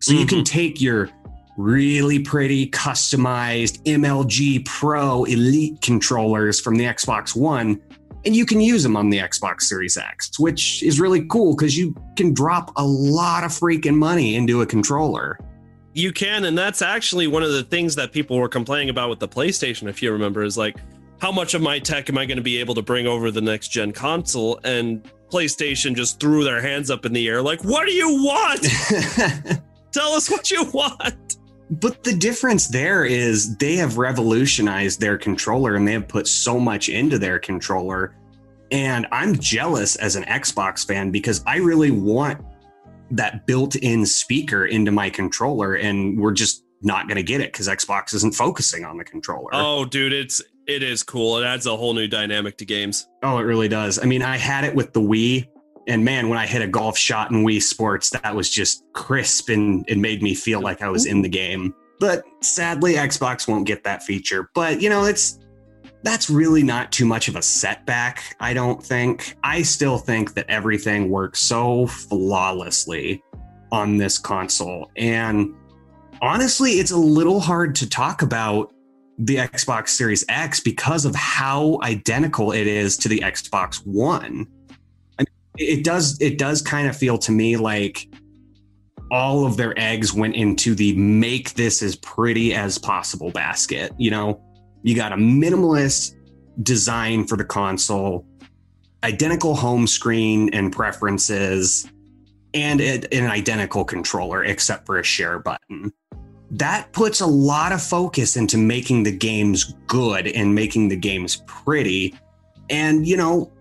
[0.00, 0.44] So you can mm-hmm.
[0.44, 1.10] take your
[1.58, 7.82] really pretty customized MLG Pro Elite controllers from the Xbox One
[8.24, 11.78] and you can use them on the Xbox Series X, which is really cool because
[11.78, 15.38] you can drop a lot of freaking money into a controller.
[15.94, 19.18] You can, and that's actually one of the things that people were complaining about with
[19.18, 20.76] the PlayStation, if you remember, is like,
[21.20, 23.40] how much of my tech am I going to be able to bring over the
[23.40, 24.60] next gen console?
[24.62, 28.62] And PlayStation just threw their hands up in the air, like, what do you want?
[29.92, 31.38] Tell us what you want.
[31.70, 36.58] But the difference there is they have revolutionized their controller and they have put so
[36.58, 38.14] much into their controller.
[38.70, 42.44] And I'm jealous as an Xbox fan because I really want
[43.10, 45.74] that built in speaker into my controller.
[45.74, 49.50] And we're just not going to get it because Xbox isn't focusing on the controller.
[49.52, 51.38] Oh, dude, it's it is cool.
[51.38, 53.08] It adds a whole new dynamic to games.
[53.22, 53.98] Oh, it really does.
[53.98, 55.48] I mean, I had it with the Wii,
[55.88, 59.48] and man, when I hit a golf shot in Wii Sports, that was just crisp
[59.48, 61.74] and it made me feel like I was in the game.
[61.98, 64.50] But sadly, Xbox won't get that feature.
[64.54, 65.38] But you know, it's
[66.02, 69.36] that's really not too much of a setback, I don't think.
[69.42, 73.22] I still think that everything works so flawlessly
[73.72, 74.90] on this console.
[74.96, 75.54] And
[76.22, 78.72] honestly, it's a little hard to talk about
[79.18, 84.46] the Xbox Series X because of how identical it is to the Xbox One.
[85.58, 88.08] It does it does kind of feel to me like
[89.10, 93.92] all of their eggs went into the make this as pretty as possible basket.
[93.98, 94.42] You know,
[94.82, 96.14] you got a minimalist
[96.62, 98.26] design for the console,
[99.02, 101.90] identical home screen and preferences,
[102.54, 105.92] and it, an identical controller except for a share button
[106.50, 111.42] that puts a lot of focus into making the games good and making the games
[111.46, 112.14] pretty.
[112.70, 113.52] And you know,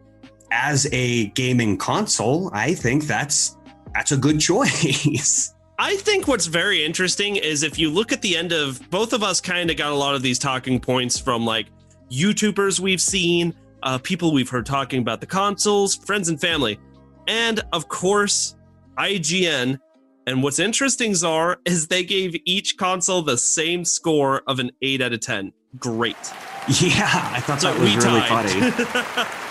[0.51, 3.57] as a gaming console, I think that's
[3.93, 5.53] that's a good choice.
[5.79, 9.21] I think what's very interesting is if you look at the end of both of
[9.21, 11.67] us, kind of got a lot of these talking points from like
[12.11, 16.79] YouTubers we've seen, uh, people we've heard talking about the consoles, friends and family,
[17.27, 18.55] and of course,
[18.97, 19.77] IGN.
[20.25, 25.01] And what's interesting, Czar, is they gave each console the same score of an 8
[25.01, 25.53] out of 10.
[25.77, 26.15] Great.
[26.81, 29.37] Yeah, I thought So that was we really funny.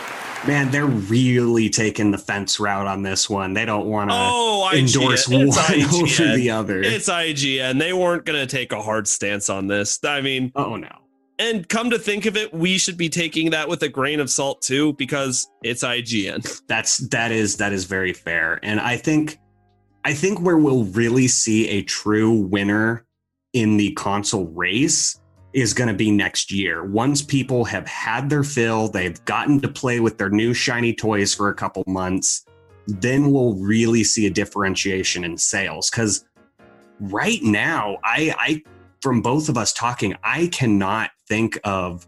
[0.46, 3.52] Man, they're really taking the fence route on this one.
[3.52, 4.78] They don't want to oh, IGN.
[4.78, 6.80] endorse one over the other.
[6.82, 7.80] It's IGN.
[7.80, 9.98] They weren't going to take a hard stance on this.
[10.04, 10.92] I mean, oh no.
[11.40, 14.30] and come to think of it, we should be taking that with a grain of
[14.30, 16.62] salt too, because it's IGN.
[16.68, 18.60] That's that is that is very fair.
[18.62, 19.40] And I think
[20.04, 23.04] I think where we'll really see a true winner
[23.52, 25.18] in the console race
[25.56, 26.84] is going to be next year.
[26.84, 31.34] Once people have had their fill, they've gotten to play with their new shiny toys
[31.34, 32.44] for a couple months,
[32.86, 36.24] then we'll really see a differentiation in sales cuz
[37.00, 38.62] right now I I
[39.00, 42.06] from both of us talking, I cannot think of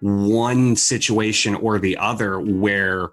[0.00, 3.10] one situation or the other where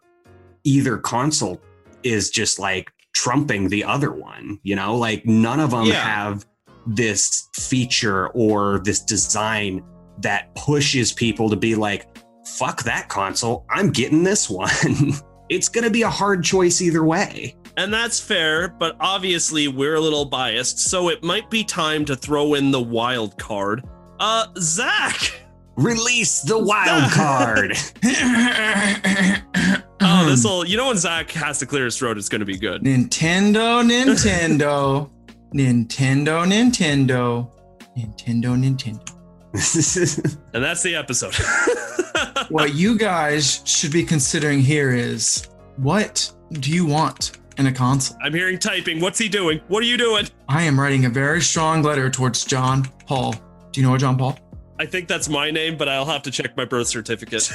[0.64, 1.62] either console
[2.04, 6.04] is just like trumping the other one you know like none of them Yeah.
[6.04, 6.46] have
[6.88, 9.84] this feature or this design
[10.20, 12.08] that pushes people to be like
[12.46, 14.70] fuck that console i'm getting this one
[15.50, 19.96] it's going to be a hard choice either way And that's fair, but obviously we're
[19.96, 23.84] a little biased, so it might be time to throw in the wild card.
[24.20, 25.34] Uh, Zach!
[25.76, 27.74] release the wild card
[30.06, 32.46] Oh, this will, you know, when Zach has to clear his throat, it's going to
[32.46, 32.82] be good.
[32.84, 35.10] Nintendo, Nintendo,
[35.54, 37.50] Nintendo, Nintendo,
[37.98, 39.10] Nintendo, Nintendo.
[40.54, 41.36] And that's the episode.
[42.50, 48.18] What you guys should be considering here is what do you want in a console?
[48.22, 49.00] I'm hearing typing.
[49.00, 49.62] What's he doing?
[49.70, 50.28] What are you doing?
[50.50, 53.34] I am writing a very strong letter towards John Paul.
[53.72, 54.38] Do you know John Paul?
[54.84, 57.50] I think that's my name, but I'll have to check my birth certificate.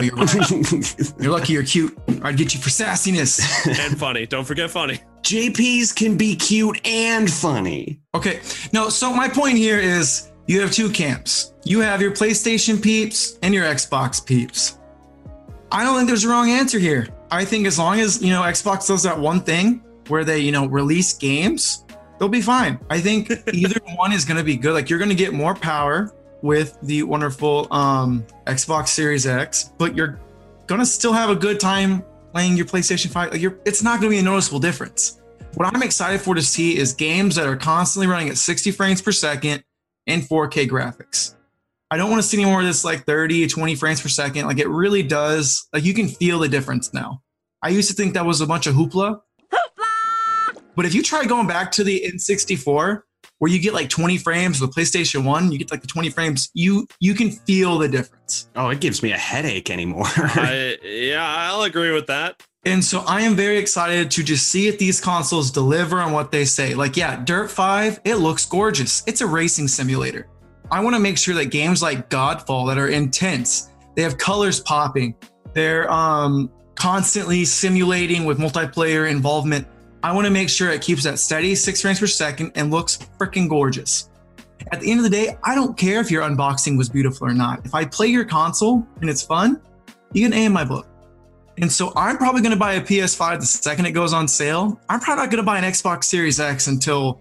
[0.00, 0.16] You're,
[1.20, 1.98] you're lucky you're cute.
[2.22, 3.40] I'd get you for sassiness.
[3.66, 4.26] and funny.
[4.26, 5.00] Don't forget funny.
[5.22, 8.38] jps can be cute and funny Okay,
[8.72, 11.52] no, so my point here is you have two camps.
[11.64, 14.78] You have your PlayStation peeps and your Xbox peeps.
[15.72, 17.08] I don't think there's a wrong answer here.
[17.32, 20.52] I think as long as, you know, Xbox does that one thing where they, you
[20.52, 21.84] know, release games,
[22.20, 22.78] they'll be fine.
[22.88, 24.74] I think either one is going to be good.
[24.74, 29.94] Like you're going to get more power with the wonderful um Xbox Series X, but
[29.94, 30.18] you're
[30.68, 33.32] to still have a good time playing your PlayStation 5.
[33.32, 35.20] Like you're it's not to be a noticeable difference.
[35.54, 39.00] What I'm excited for to see is games that are constantly running at 60 frames
[39.00, 39.64] per second
[40.06, 41.34] and 4K graphics.
[41.90, 44.46] I don't want to see any more of this like 30, 20 frames per second.
[44.46, 47.22] Like it really does, like you can feel the difference now.
[47.62, 49.20] I used to think that was a bunch of hoopla.
[50.76, 53.02] But if you try going back to the N64,
[53.38, 56.50] where you get like 20 frames with PlayStation 1, you get like the 20 frames,
[56.54, 58.48] you you can feel the difference.
[58.56, 62.42] oh it gives me a headache anymore I, yeah, I'll agree with that.
[62.64, 66.30] And so I am very excited to just see if these consoles deliver on what
[66.32, 66.74] they say.
[66.74, 69.02] Like, yeah, Dirt 5, it looks gorgeous.
[69.06, 70.28] It's a racing simulator.
[70.70, 74.60] I want to make sure that games like Godfall that are intense, they have colors
[74.60, 75.14] popping,
[75.54, 79.66] they're um, constantly simulating with multiplayer involvement.
[80.02, 82.98] I want to make sure it keeps that steady six frames per second and looks
[83.18, 84.10] freaking gorgeous.
[84.70, 87.34] At the end of the day, I don't care if your unboxing was beautiful or
[87.34, 87.64] not.
[87.64, 89.60] If I play your console and it's fun,
[90.12, 90.86] you can A in my book.
[91.60, 94.80] And so I'm probably going to buy a PS5 the second it goes on sale.
[94.88, 97.18] I'm probably not going to buy an Xbox Series X until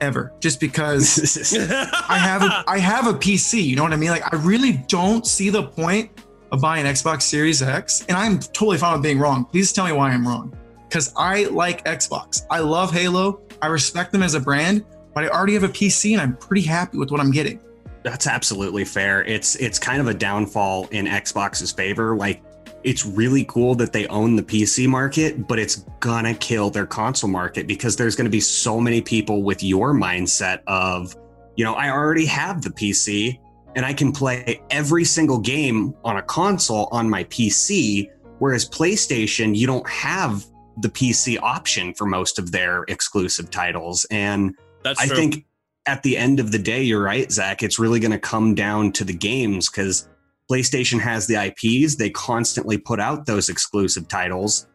[0.00, 1.56] ever, just because
[2.08, 3.62] I have a, I have a PC.
[3.62, 4.10] You know what I mean?
[4.10, 6.10] Like I really don't see the point
[6.50, 9.44] of buying an Xbox Series X, and I'm totally fine with being wrong.
[9.44, 10.54] Please tell me why I'm wrong,
[10.92, 12.44] because I like Xbox.
[12.50, 13.40] I love Halo.
[13.62, 16.60] I respect them as a brand, but I already have a PC, and I'm pretty
[16.60, 17.62] happy with what I'm getting.
[18.02, 19.24] That's absolutely fair.
[19.24, 22.14] It's it's kind of a downfall in Xbox's favor.
[22.14, 22.42] Like
[22.84, 27.30] it's really cool that they own the PC market, but it's gonna kill their console
[27.30, 31.16] market because there's gonna be so many people with your mindset of,
[31.56, 33.38] you know, I already have the PC
[33.76, 38.10] and I can play every single game on a console on my PC.
[38.40, 40.44] Whereas PlayStation, you don't have
[40.78, 44.06] the PC option for most of their exclusive titles.
[44.10, 45.16] And That's I true.
[45.16, 45.46] think
[45.86, 47.62] at the end of the day, you're right, Zach.
[47.62, 50.08] It's really going to come down to the games because
[50.50, 51.96] PlayStation has the IPs.
[51.96, 54.66] They constantly put out those exclusive titles,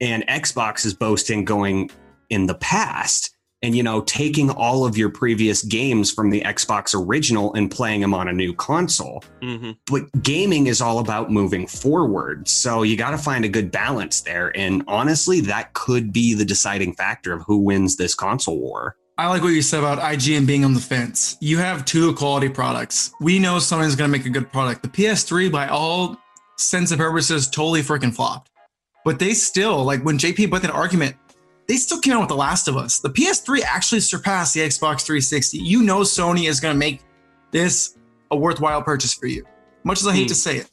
[0.00, 1.90] and Xbox is boasting going
[2.30, 3.33] in the past.
[3.64, 8.02] And you know taking all of your previous games from the Xbox original and playing
[8.02, 9.24] them on a new console.
[9.42, 9.72] Mm-hmm.
[9.90, 14.20] But gaming is all about moving forward, so you got to find a good balance
[14.20, 14.54] there.
[14.56, 18.96] And honestly, that could be the deciding factor of who wins this console war.
[19.16, 21.38] I like what you said about IGN being on the fence.
[21.40, 23.12] You have two quality products.
[23.20, 24.82] We know someone's going to make a good product.
[24.82, 26.18] The PS3, by all
[26.58, 28.50] sense and purposes, totally freaking flopped.
[29.04, 31.14] But they still, like when JP put that argument,
[31.68, 32.98] they still came out with The Last of Us.
[32.98, 35.58] The PS3 actually surpassed the Xbox 360.
[35.58, 37.00] You know Sony is going to make
[37.50, 37.96] this
[38.30, 39.44] a worthwhile purchase for you.
[39.84, 40.28] Much as I hate Hmm.
[40.28, 40.70] to say it.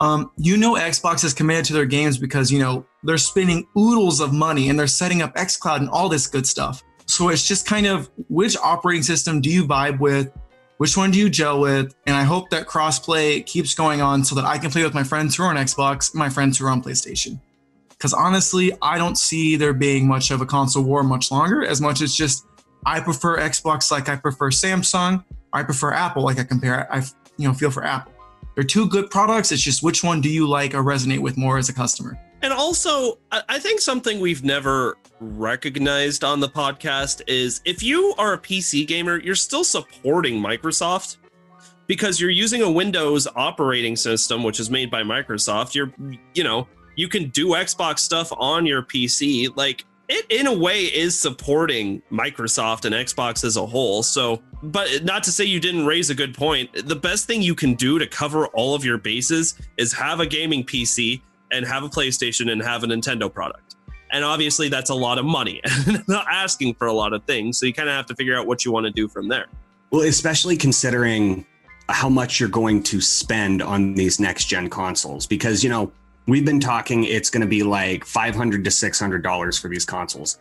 [0.00, 4.20] Um, you know Xbox is committed to their games because, you know, they're spending oodles
[4.20, 6.82] of money and they're setting up xCloud and all this good stuff.
[7.06, 10.30] So it's just kind of which operating system do you vibe with?
[10.78, 11.94] Which one do you gel with?
[12.06, 15.02] And I hope that crossplay keeps going on so that I can play with my
[15.02, 17.38] friends who are on Xbox my friends who are on PlayStation.
[18.00, 21.82] Because honestly, I don't see there being much of a console war much longer, as
[21.82, 22.46] much as just
[22.86, 25.22] I prefer Xbox like I prefer Samsung.
[25.52, 26.90] I prefer Apple like I compare.
[26.90, 27.02] I
[27.36, 28.10] you know feel for Apple.
[28.54, 29.52] They're two good products.
[29.52, 32.18] It's just which one do you like or resonate with more as a customer?
[32.40, 38.32] And also, I think something we've never recognized on the podcast is if you are
[38.32, 41.18] a PC gamer, you're still supporting Microsoft
[41.86, 45.74] because you're using a Windows operating system, which is made by Microsoft.
[45.74, 45.92] You're,
[46.32, 46.66] you know,
[47.00, 49.48] you can do Xbox stuff on your PC.
[49.56, 54.02] Like, it in a way is supporting Microsoft and Xbox as a whole.
[54.02, 56.70] So, but not to say you didn't raise a good point.
[56.74, 60.26] The best thing you can do to cover all of your bases is have a
[60.26, 63.76] gaming PC and have a PlayStation and have a Nintendo product.
[64.10, 65.62] And obviously, that's a lot of money.
[65.86, 67.56] And not asking for a lot of things.
[67.56, 69.46] So you kind of have to figure out what you want to do from there.
[69.90, 71.46] Well, especially considering
[71.88, 75.92] how much you're going to spend on these next gen consoles, because you know
[76.26, 80.38] we've been talking it's going to be like 500 to 600 dollars for these consoles,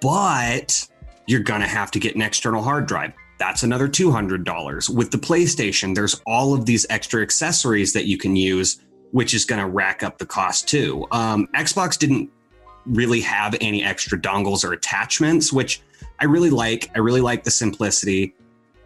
[0.00, 0.88] but
[1.26, 3.12] you're going to have to get an external hard drive.
[3.38, 4.88] That's another 200 dollars.
[4.88, 9.44] With the PlayStation, there's all of these extra accessories that you can use, which is
[9.44, 11.06] going to rack up the cost too.
[11.10, 12.30] Um, Xbox didn't
[12.86, 15.82] really have any extra dongles or attachments, which
[16.20, 16.90] I really like.
[16.94, 18.34] I really like the simplicity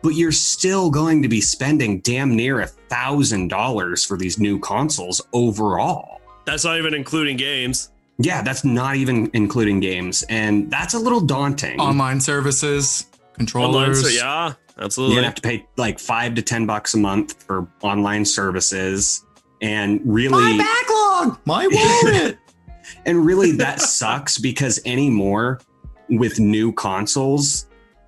[0.06, 4.56] but you're still going to be spending damn near a thousand dollars for these new
[4.60, 6.15] consoles overall.
[6.46, 7.90] That's not even including games.
[8.18, 11.78] Yeah, that's not even including games, and that's a little daunting.
[11.78, 14.02] Online services, Online, controllers.
[14.02, 15.16] so yeah, You're absolutely.
[15.16, 19.22] gonna have to pay like five to ten bucks a month for online services,
[19.60, 22.38] and really, My backlog, my wallet.
[23.04, 25.60] and really that sucks because anymore
[26.08, 27.66] with new consoles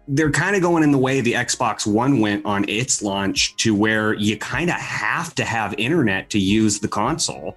[0.09, 3.75] they're kind of going in the way the Xbox One went on its launch to
[3.75, 7.57] where you kind of have to have internet to use the console.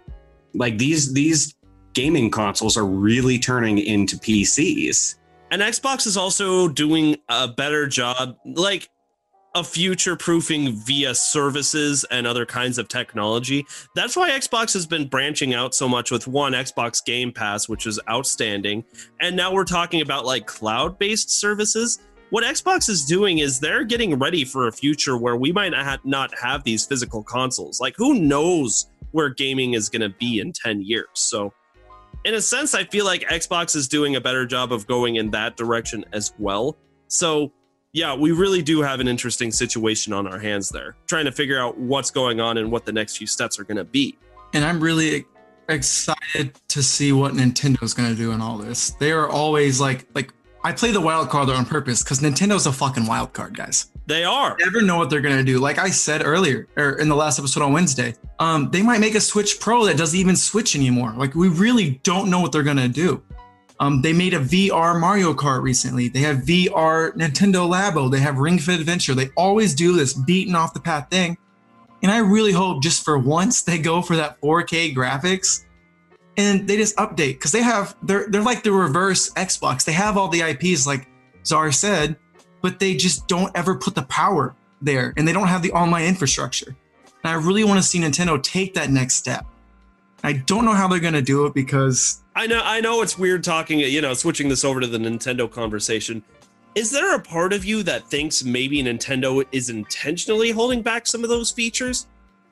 [0.54, 1.56] Like these these
[1.94, 5.16] gaming consoles are really turning into PCs.
[5.52, 8.90] And Xbox is also doing a better job, like
[9.54, 13.66] a future proofing via services and other kinds of technology.
[13.96, 17.86] That's why Xbox has been branching out so much with one Xbox Game Pass, which
[17.86, 18.86] is outstanding.
[19.20, 22.00] And now we're talking about like cloud based services.
[22.30, 26.06] What Xbox is doing is they're getting ready for a future where we might not
[26.06, 27.82] not have these physical consoles.
[27.82, 31.08] Like, who knows where gaming is going to be in 10 years?
[31.14, 31.54] So,
[32.24, 35.32] in a sense, I feel like Xbox is doing a better job of going in
[35.32, 36.78] that direction as well.
[37.08, 37.52] So,
[37.94, 41.60] yeah, we really do have an interesting situation on our hands there, trying to figure
[41.60, 44.18] out what's going on and what the next few steps are going to be.
[44.54, 45.26] and I'm really
[45.70, 48.92] excited to see what Nintendo's going to do in all this.
[48.92, 50.34] They are always like, like
[50.64, 53.92] I play the wild card on purpose because Nintendo's a fucking wild card, guys.
[54.08, 54.58] They are.
[54.60, 55.60] Never know what they're going to do.
[55.60, 59.14] Like I said earlier, or in the last episode on Wednesday, um, they might make
[59.14, 61.14] a Switch Pro that doesn't even switch anymore.
[61.16, 63.22] Like we really don't know what they're going to do.
[63.80, 66.08] Um, they made a VR Mario Kart recently.
[66.08, 68.10] They have VR Nintendo Labo.
[68.12, 69.14] They have Ring Fit Adventure.
[69.14, 71.38] They always do this beating off the path thing.
[72.02, 75.64] And I really hope just for once they go for that 4K graphics
[76.36, 79.86] and they just update because they have they're they're like the reverse Xbox.
[79.86, 81.08] They have all the IPs like
[81.46, 82.18] Czar said,
[82.64, 86.06] but they just don't ever put the power there and they don't have the online
[86.06, 86.76] infrastructure.
[87.24, 89.46] And I really want to see Nintendo take that next step.
[90.24, 93.18] I don't know how they're going to do it because I know I know it's
[93.18, 96.24] weird talking, you know, switching this over to the Nintendo conversation.
[96.74, 101.24] Is there a part of you that thinks maybe Nintendo is intentionally holding back some
[101.24, 102.08] of those features?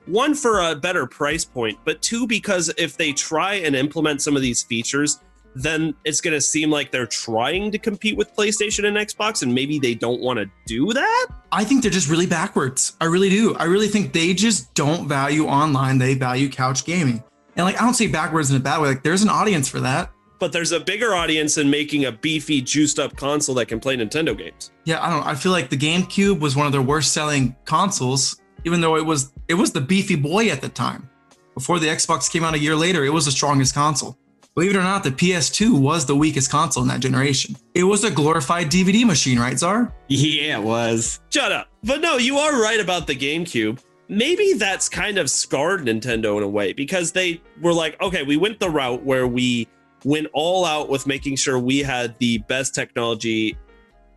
[0.06, 4.36] One for a better price point, but two because if they try and implement some
[4.36, 5.20] of these features,
[5.54, 9.54] then it's going to seem like they're trying to compete with PlayStation and Xbox and
[9.54, 11.26] maybe they don't want to do that?
[11.52, 12.96] I think they're just really backwards.
[13.00, 13.54] I really do.
[13.56, 15.98] I really think they just don't value online.
[15.98, 17.22] They value couch gaming.
[17.56, 18.88] And like I don't say backwards in a bad way.
[18.88, 20.10] Like there's an audience for that.
[20.38, 23.96] but there's a bigger audience in making a beefy, juiced up console that can play
[23.96, 24.70] Nintendo games.
[24.84, 25.26] Yeah, I don't.
[25.26, 29.04] I feel like the GameCube was one of their worst selling consoles, even though it
[29.04, 31.08] was it was the beefy boy at the time.
[31.54, 34.16] Before the Xbox came out a year later, it was the strongest console.
[34.56, 37.54] Believe it or not, the PS2 was the weakest console in that generation.
[37.74, 39.94] It was a glorified DVD machine, right, Czar?
[40.08, 41.20] Yeah, it was.
[41.30, 41.68] Shut up.
[41.84, 43.80] But no, you are right about the GameCube.
[44.08, 48.36] Maybe that's kind of scarred Nintendo in a way because they were like, okay, we
[48.36, 49.68] went the route where we
[50.04, 53.56] went all out with making sure we had the best technology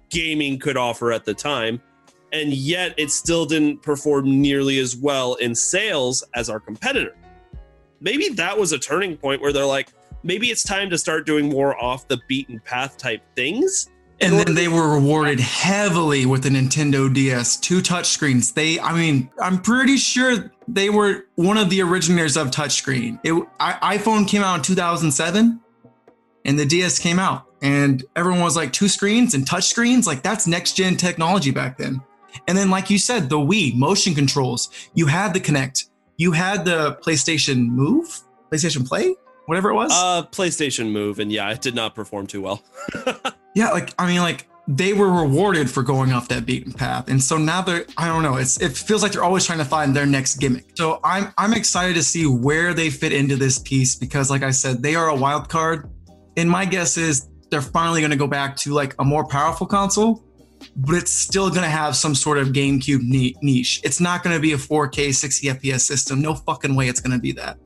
[0.09, 1.79] gaming could offer at the time.
[2.31, 7.15] And yet it still didn't perform nearly as well in sales as our competitor.
[8.01, 9.89] Maybe that was a turning point where they're like,
[10.23, 13.89] maybe it's time to start doing more off the beaten path type things.
[14.21, 18.53] And then they were rewarded heavily with the Nintendo DS, two touchscreens.
[18.53, 23.19] They, I mean, I'm pretty sure they were one of the originators of touchscreen.
[23.23, 25.59] It, I, iPhone came out in 2007,
[26.45, 30.07] and the DS came out, and everyone was like two screens and touch screens.
[30.07, 32.01] Like that's next gen technology back then.
[32.47, 34.69] And then, like you said, the Wii motion controls.
[34.93, 35.89] You had the Kinect.
[36.17, 38.21] You had the PlayStation Move,
[38.51, 39.15] PlayStation Play,
[39.45, 39.91] whatever it was.
[39.91, 42.63] Uh, PlayStation Move, and yeah, it did not perform too well.
[43.55, 47.21] yeah, like I mean, like they were rewarded for going off that beaten path, and
[47.21, 48.35] so now they're I don't know.
[48.35, 50.65] It's it feels like they're always trying to find their next gimmick.
[50.75, 54.51] So I'm I'm excited to see where they fit into this piece because, like I
[54.51, 55.89] said, they are a wild card,
[56.37, 59.67] and my guess is they're finally going to go back to like a more powerful
[59.67, 60.23] console
[60.75, 63.01] but it's still going to have some sort of GameCube
[63.41, 63.81] niche.
[63.83, 66.21] It's not going to be a 4K 60 FPS system.
[66.21, 67.57] No fucking way it's going to be that.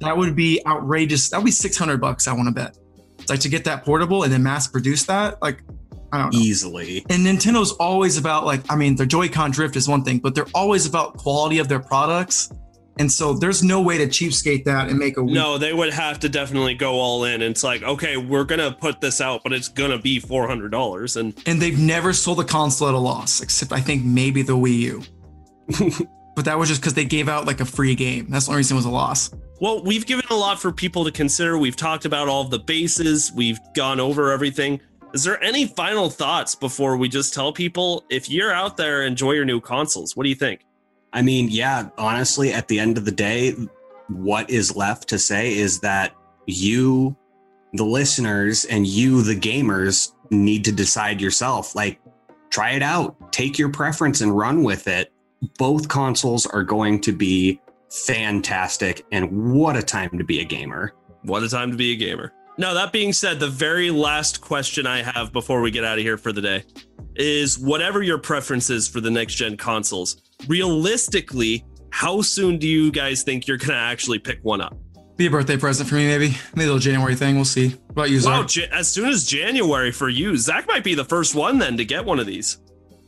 [0.00, 1.30] That would be outrageous.
[1.30, 2.76] That would be 600 bucks, I want to bet.
[3.28, 5.62] Like to get that portable and then mass produce that, like,
[6.12, 6.38] I don't know.
[6.38, 7.04] Easily.
[7.10, 10.48] And Nintendo's always about, like, I mean, their Joy-Con drift is one thing, but they're
[10.54, 12.50] always about quality of their products.
[12.98, 15.34] And so there's no way to cheapskate that and make a week.
[15.34, 17.40] No, they would have to definitely go all in.
[17.40, 21.16] It's like, okay, we're gonna put this out, but it's gonna be four hundred dollars.
[21.16, 24.52] And and they've never sold a console at a loss, except I think maybe the
[24.56, 26.06] Wii U.
[26.34, 28.26] but that was just because they gave out like a free game.
[28.28, 29.30] That's the only reason it was a loss.
[29.60, 31.58] Well, we've given a lot for people to consider.
[31.58, 33.30] We've talked about all of the bases.
[33.32, 34.80] We've gone over everything.
[35.12, 39.32] Is there any final thoughts before we just tell people if you're out there, enjoy
[39.32, 40.16] your new consoles?
[40.16, 40.64] What do you think?
[41.12, 43.54] I mean, yeah, honestly, at the end of the day,
[44.08, 46.14] what is left to say is that
[46.46, 47.16] you,
[47.72, 51.74] the listeners, and you, the gamers, need to decide yourself.
[51.74, 52.00] Like,
[52.50, 55.12] try it out, take your preference and run with it.
[55.58, 57.60] Both consoles are going to be
[57.90, 59.04] fantastic.
[59.10, 60.94] And what a time to be a gamer!
[61.22, 62.32] What a time to be a gamer.
[62.56, 66.04] Now, that being said, the very last question I have before we get out of
[66.04, 66.64] here for the day
[67.14, 72.90] is whatever your preference is for the next gen consoles, realistically, how soon do you
[72.90, 74.76] guys think you're going to actually pick one up?
[75.16, 76.36] Be a birthday present for me, maybe.
[76.54, 77.36] Maybe a little January thing.
[77.36, 77.68] We'll see.
[77.68, 78.32] What about you, Zach?
[78.32, 81.84] Wow, as soon as January for you, Zach might be the first one then to
[81.84, 82.58] get one of these.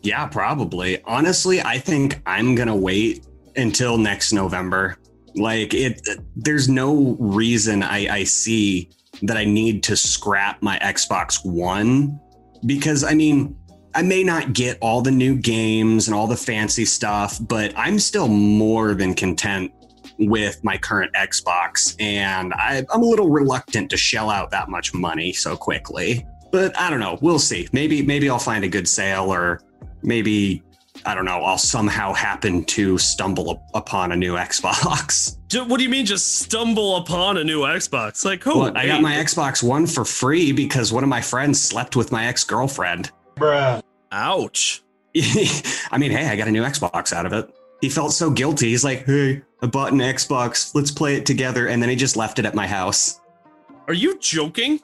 [0.03, 1.03] Yeah, probably.
[1.05, 3.26] Honestly, I think I'm going to wait
[3.57, 4.98] until next November.
[5.34, 6.00] Like it,
[6.36, 8.90] there's no reason I, I see
[9.22, 12.20] that I need to scrap my Xbox One
[12.66, 13.57] because I mean,
[13.94, 17.98] I may not get all the new games and all the fancy stuff, but I'm
[17.98, 19.72] still more than content
[20.18, 21.94] with my current Xbox.
[22.00, 26.26] And I, am a little reluctant to shell out that much money so quickly.
[26.50, 27.18] But I don't know.
[27.20, 27.68] We'll see.
[27.72, 29.61] Maybe maybe I'll find a good sale or
[30.03, 30.62] maybe
[31.05, 35.36] I don't know, I'll somehow happen to stumble upon a new Xbox.
[35.53, 38.24] What do you mean just stumble upon a new Xbox?
[38.24, 38.59] Like, who?
[38.59, 42.11] Well, I got my Xbox One for free because one of my friends slept with
[42.11, 43.11] my ex girlfriend.
[43.36, 43.82] Bruh.
[44.12, 44.82] Ouch.
[45.14, 47.55] I mean, hey, I got a new Xbox out of it.
[47.82, 48.70] He felt so guilty.
[48.70, 50.74] He's like, hey, I bought an Xbox.
[50.74, 51.68] Let's play it together.
[51.68, 53.20] And then he just left it at my house.
[53.88, 54.80] Are you joking?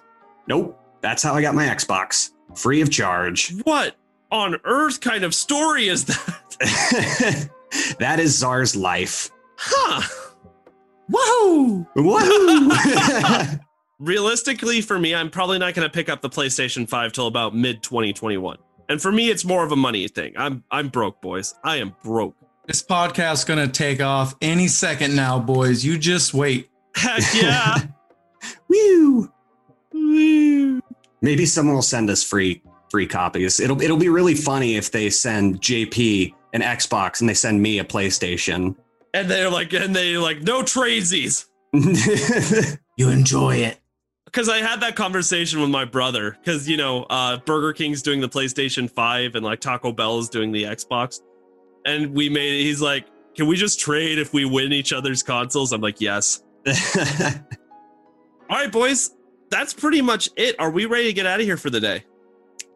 [0.48, 0.78] Nope.
[1.00, 2.32] That's how I got my Xbox.
[2.54, 3.54] Free of charge.
[3.64, 3.96] What
[4.30, 7.50] on earth kind of story is that?
[7.98, 9.30] that is Czar's life.
[9.56, 10.02] Huh.
[11.10, 11.86] Whoa!
[11.96, 13.56] Whoa!
[13.98, 17.54] Realistically, for me, I'm probably not going to pick up the PlayStation 5 till about
[17.54, 18.58] mid 2021.
[18.88, 20.32] And for me, it's more of a money thing.
[20.36, 21.54] I'm I'm broke, boys.
[21.62, 22.34] I am broke.
[22.66, 25.84] This podcast's gonna take off any second now, boys.
[25.84, 26.70] You just wait.
[26.94, 27.76] Heck yeah.
[28.68, 29.30] Woo!
[29.92, 30.80] Woo!
[31.20, 33.60] Maybe someone will send us free free copies.
[33.60, 37.78] It'll it'll be really funny if they send JP an Xbox and they send me
[37.78, 38.76] a PlayStation.
[39.14, 41.46] And they're like, and they like, no tradesies.
[42.96, 43.78] you enjoy it
[44.24, 48.20] because I had that conversation with my brother because you know uh, Burger King's doing
[48.20, 51.20] the PlayStation Five and like Taco Bell is doing the Xbox,
[51.84, 52.62] and we made.
[52.62, 56.42] He's like, "Can we just trade if we win each other's consoles?" I'm like, "Yes."
[58.50, 59.10] All right, boys.
[59.50, 60.56] that's pretty much it.
[60.58, 62.04] Are we ready to get out of here for the day?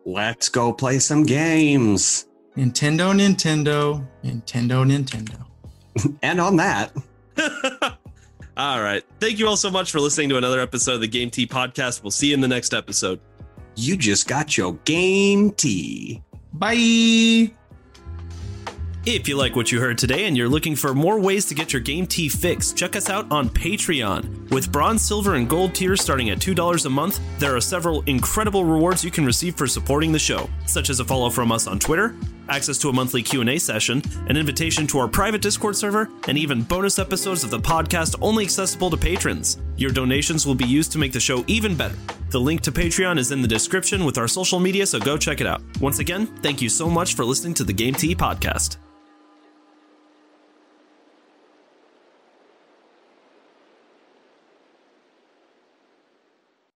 [0.04, 2.26] Let's go play some games.
[2.56, 6.18] Nintendo, Nintendo, Nintendo, Nintendo.
[6.22, 6.92] and on that.
[8.56, 9.02] all right.
[9.20, 12.02] Thank you all so much for listening to another episode of the Game Tea podcast.
[12.02, 13.20] We'll see you in the next episode.
[13.76, 16.22] You just got your game tea.
[16.52, 17.52] Bye.
[19.04, 21.72] If you like what you heard today and you're looking for more ways to get
[21.72, 24.48] your game tea fix, check us out on Patreon.
[24.50, 28.64] With bronze, silver, and gold tiers starting at $2 a month, there are several incredible
[28.64, 31.80] rewards you can receive for supporting the show, such as a follow from us on
[31.80, 32.14] Twitter,
[32.48, 36.62] access to a monthly Q&A session, an invitation to our private Discord server, and even
[36.62, 39.58] bonus episodes of the podcast only accessible to patrons.
[39.76, 41.96] Your donations will be used to make the show even better.
[42.30, 45.40] The link to Patreon is in the description with our social media, so go check
[45.40, 45.60] it out.
[45.80, 48.76] Once again, thank you so much for listening to the Game Tea podcast.